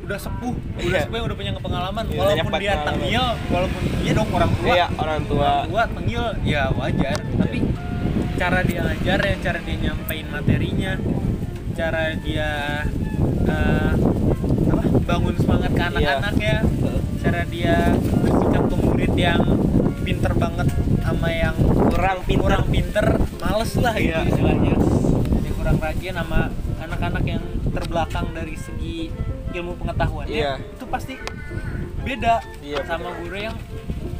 udah 0.00 0.16
sepuh 0.16 0.54
udah 0.54 0.80
Iya. 0.80 1.00
sepuh 1.04 1.16
yang 1.16 1.26
udah 1.26 1.36
punya 1.36 1.52
pengalaman 1.54 2.04
Iya, 2.06 2.16
walaupun 2.16 2.52
dia 2.56 2.74
tengil 2.80 3.24
walaupun 3.50 3.80
dia 3.98 4.12
dong 4.14 4.30
orang 4.30 4.50
tua 4.54 4.66
Iya, 4.70 4.86
orang 4.94 5.20
tua. 5.26 5.44
orang 5.44 5.66
tua 5.66 5.82
tengil 5.90 6.24
ya 6.42 6.62
wajar 6.72 7.16
tapi 7.34 7.58
cara 8.34 8.58
dia 8.62 8.80
ngajar 8.80 9.18
ya 9.20 9.34
cara 9.42 9.58
dia 9.60 9.76
nyampein 9.82 10.26
materinya 10.30 10.92
cara 11.74 12.02
dia 12.16 12.50
eh, 13.44 13.92
apa 14.68 14.82
bangun 15.04 15.34
semangat 15.36 15.70
ke 15.70 15.82
anak-anaknya 15.84 16.56
cara 17.18 17.40
dia 17.44 17.76
bersikap 18.16 18.62
ke 18.64 18.76
murid 18.78 19.12
yang 19.12 19.42
banget 20.38 20.68
sama 21.00 21.28
yang 21.28 21.56
Kurang 21.88 22.18
pinter. 22.22 22.40
kurang 22.40 22.64
pinter 22.68 23.06
males 23.38 23.72
lah 23.76 23.94
gitu 23.94 24.06
Iya. 24.08 24.18
istilahnya 24.24 24.72
yang 25.40 25.54
kurang 25.54 25.76
rajin 25.78 26.14
sama 26.14 26.40
anak-anak 26.78 27.24
yang 27.26 27.42
terbelakang 27.68 28.26
dari 28.30 28.54
segi 28.54 29.10
ilmu 29.50 29.74
pengetahuannya 29.76 30.30
Iya. 30.30 30.52
itu 30.58 30.84
pasti 30.86 31.14
beda 32.00 32.34
Iya, 32.60 32.78
sama 32.84 33.10
guru 33.16 33.36
yang 33.36 33.56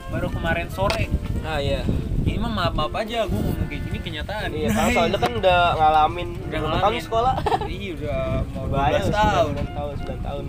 baru 0.08 0.28
kemarin 0.28 0.66
sore 0.68 1.06
Ah 1.40 1.56
iya. 1.58 1.86
ini 2.20 2.36
mah 2.36 2.50
maaf 2.50 2.74
maaf 2.74 2.92
aja 2.94 3.24
gue 3.24 3.34
ngomong 3.34 3.66
kayak 3.66 3.82
gini 3.84 3.98
kenyataan 4.00 4.48
Iya, 4.50 4.68
karena 4.68 4.90
soalnya 4.90 5.18
kan 5.18 5.32
udah 5.34 5.60
ngalamin 5.74 6.28
Udah 6.42 6.58
ngalamin. 6.58 6.82
tahun 6.82 6.94
sekolah. 7.00 7.34
iya 7.66 7.90
udah 7.94 8.20
mau 8.48 8.64
12 8.64 8.74
Bahaya, 8.74 9.00
tahun 9.08 9.52
9 9.54 9.70
tahun, 9.70 9.94
9 9.94 10.18
tahun. 10.20 10.44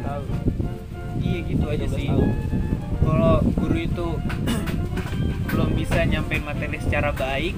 Tahun. 0.00 0.24
iya 1.18 1.38
gitu 1.44 1.64
aja 1.66 1.84
12 1.84 1.92
sih 1.92 2.08
tahun. 2.08 2.28
kalau 3.00 3.34
guru 3.50 3.76
itu 3.76 4.06
belum 5.60 5.76
bisa 5.76 6.08
nyampein 6.08 6.40
materi 6.40 6.80
secara 6.80 7.12
baik 7.12 7.52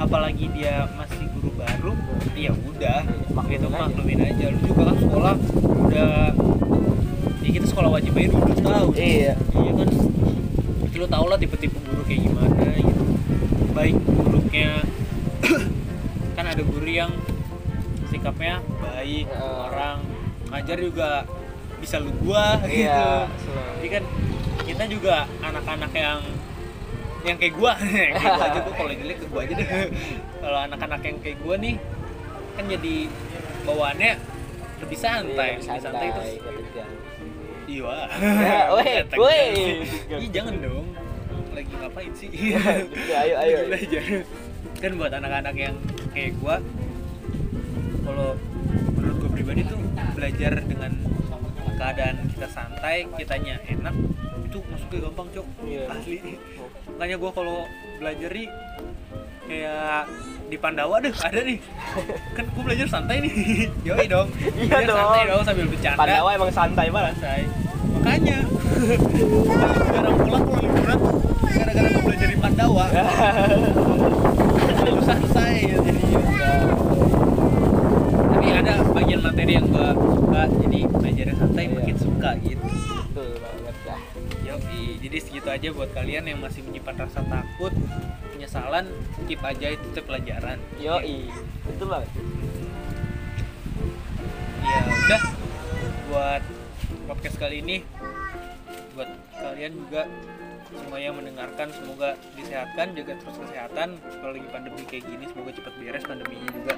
apalagi 0.00 0.48
dia 0.56 0.88
masih 0.96 1.28
guru 1.36 1.52
baru 1.52 1.92
ya 2.32 2.48
udah 2.48 3.04
Maklumin 3.36 3.60
itu 3.60 3.68
aja. 3.68 3.76
maklumin 3.84 4.20
aja 4.24 4.44
lu 4.48 4.58
juga 4.64 4.82
kan 4.88 4.96
sekolah 4.96 5.34
udah 5.84 6.14
ya 7.44 7.50
kita 7.52 7.66
sekolah 7.68 7.90
wajib 7.92 8.16
aja 8.16 8.32
dulu 8.32 8.54
tahu 8.56 8.88
Iya. 8.96 9.36
iya 9.36 9.72
kan 9.76 9.88
lu 10.96 11.06
tau 11.12 11.24
lah 11.28 11.36
tipe-tipe 11.36 11.76
guru 11.84 12.00
kayak 12.08 12.20
gimana 12.24 12.64
gitu 12.80 13.04
baik 13.76 13.96
buruknya 14.00 14.70
kan 16.40 16.44
ada 16.48 16.62
guru 16.64 16.88
yang 16.88 17.12
sikapnya 18.08 18.64
baik 18.80 19.28
Heeh. 19.28 19.56
orang 19.68 20.00
ngajar 20.48 20.76
juga 20.80 21.28
bisa 21.84 22.00
lu 22.00 22.16
gua 22.24 22.64
gitu 22.64 22.80
Iya. 22.88 23.28
jadi 23.76 23.88
kan 23.92 24.04
kita 24.64 24.84
juga 24.88 25.28
anak-anak 25.44 25.92
yang 25.92 26.20
yang 27.22 27.36
kayak 27.36 27.54
gua 27.54 27.72
yang 27.76 28.16
kayak 28.16 28.32
gua 28.32 28.46
aja 28.46 28.58
gua 28.60 28.74
kalau 28.74 28.92
jelek 28.92 29.16
ke 29.16 29.26
gua 29.26 29.40
aja 29.42 29.54
deh 29.54 29.68
kalau 30.38 30.58
anak-anak 30.62 31.00
yang 31.02 31.16
kayak 31.20 31.38
gua 31.40 31.54
nih 31.56 31.74
kan 32.52 32.64
jadi 32.66 32.94
bawaannya 33.62 34.10
lebih 34.80 34.98
santai 34.98 35.48
Iya, 35.50 35.60
lebih 35.60 35.82
santai 35.82 36.06
terus 36.08 36.32
ketika. 36.38 36.84
iya 37.66 37.96
Ya, 38.18 38.60
weh, 38.74 38.98
Tegang. 39.04 39.20
weh. 39.20 39.84
Ih, 40.16 40.28
jangan 40.28 40.54
dong 40.58 40.86
lagi 41.50 41.72
ngapain 41.72 42.12
sih 42.12 42.28
Ya, 42.32 42.58
ayo, 43.22 43.34
ayo. 43.36 43.56
Lagi 43.64 43.86
belajar 43.86 44.02
kan 44.76 44.92
buat 44.96 45.12
anak-anak 45.12 45.54
yang 45.54 45.76
kayak 46.10 46.32
gua 46.36 46.56
kalau 48.00 48.32
menurut 48.92 49.16
gua 49.18 49.30
pribadi 49.30 49.62
tuh 49.62 49.78
belajar 50.12 50.52
dengan 50.58 50.92
keadaan 51.76 52.16
kita 52.28 52.48
santai 52.48 53.04
kitanya 53.14 53.60
enak 53.62 53.94
itu 54.42 54.58
masuknya 54.66 54.98
gampang 55.02 55.28
cok 55.30 55.46
Iya. 55.62 55.82
asli 55.90 56.16
makanya 56.92 57.16
gua 57.16 57.30
kalau 57.30 57.56
belajar 57.96 58.30
nih 58.30 58.48
kayak 59.44 60.06
di 60.46 60.56
Pandawa 60.56 60.98
deh 60.98 61.10
ada 61.26 61.40
nih. 61.40 61.58
Kan 62.32 62.44
gua 62.50 62.62
belajar 62.64 62.86
santai 62.86 63.16
nih. 63.20 63.32
Yoi 63.88 64.06
dong. 64.06 64.28
Iya 64.56 64.66
Belajar 64.68 64.86
dong. 64.86 64.98
santai 65.00 65.22
dong. 65.26 65.42
sambil 65.44 65.66
bercanda. 65.66 65.98
Pandawa 65.98 66.28
emang 66.32 66.50
santai 66.50 66.86
banget. 66.88 67.14
santai. 67.16 67.42
Makanya. 67.90 68.38
Jarang 69.90 70.16
pulang 70.16 70.42
kalau 70.42 70.60
liburan 70.60 70.98
gara-gara 71.44 71.88
gue 71.90 72.02
belajar 72.02 72.28
di 72.28 72.38
Pandawa. 72.38 72.84
Selalu 74.80 75.02
santai 75.02 75.54
ya 75.66 75.76
jadinya 75.78 76.20
tapi 78.30 78.46
ada 78.50 78.74
bagian 78.88 79.20
materi 79.20 79.52
yang 79.52 79.66
gua 79.68 79.92
suka 79.92 80.42
jadi 80.56 80.78
belajarnya 80.88 81.34
santai 81.36 81.62
Iya. 81.62 81.74
makin 81.76 81.96
suka 81.98 82.30
gitu 82.40 82.64
jadi 84.98 85.16
segitu 85.22 85.48
aja 85.52 85.68
buat 85.70 85.90
kalian 85.94 86.26
yang 86.26 86.38
masih 86.42 86.64
menyimpan 86.66 87.06
rasa 87.06 87.22
takut 87.22 87.70
penyesalan 88.34 88.88
skip 89.14 89.40
aja 89.44 89.66
itu 89.76 89.86
teh 89.92 90.00
pelajaran. 90.00 90.58
Yoi. 90.80 91.28
Betul 91.68 91.86
banget. 91.92 92.10
ya 94.60 94.80
udah 94.86 95.22
buat 96.08 96.42
podcast 97.10 97.36
kali 97.42 97.58
ini 97.58 97.82
buat 98.94 99.10
kalian 99.34 99.72
juga 99.74 100.06
semua 100.70 100.98
yang 101.02 101.18
mendengarkan 101.18 101.74
semoga 101.74 102.14
disehatkan 102.38 102.94
jaga 102.94 103.12
terus 103.18 103.36
kesehatan. 103.44 103.88
Kalau 103.98 104.32
lagi 104.32 104.48
pandemi 104.48 104.82
kayak 104.86 105.04
gini 105.04 105.24
semoga 105.26 105.50
cepat 105.54 105.74
beres 105.82 106.04
pandeminya 106.06 106.48
juga. 106.54 106.74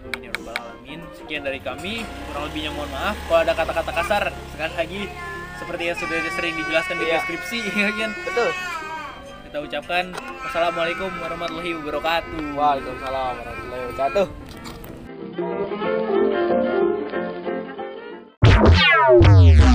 Amin 0.00 0.20
ya 0.26 0.32
alamin. 0.32 1.00
Sekian 1.18 1.42
dari 1.42 1.60
kami 1.60 2.06
kurang 2.30 2.44
lebihnya 2.50 2.70
mohon 2.72 2.90
maaf. 2.94 3.16
Kalau 3.26 3.40
ada 3.42 3.52
kata-kata 3.52 3.92
kasar 3.92 4.24
sekali 4.54 4.74
lagi 4.78 5.00
seperti 5.60 5.92
yang 5.92 5.98
sudah 6.00 6.18
sering 6.32 6.56
dijelaskan 6.56 6.96
di 6.96 7.04
iya. 7.04 7.20
deskripsi 7.20 7.58
ya 7.84 7.92
kan? 7.92 8.10
Betul. 8.24 8.50
Kita 9.44 9.58
ucapkan 9.60 10.04
assalamualaikum 10.48 11.12
warahmatullahi 11.20 11.76
wabarakatuh. 11.76 12.56
Waalaikumsalam 12.56 13.34
warahmatullahi 13.44 13.82
wabarakatuh. 13.92 14.26
Thank 19.20 19.60
you. 19.60 19.69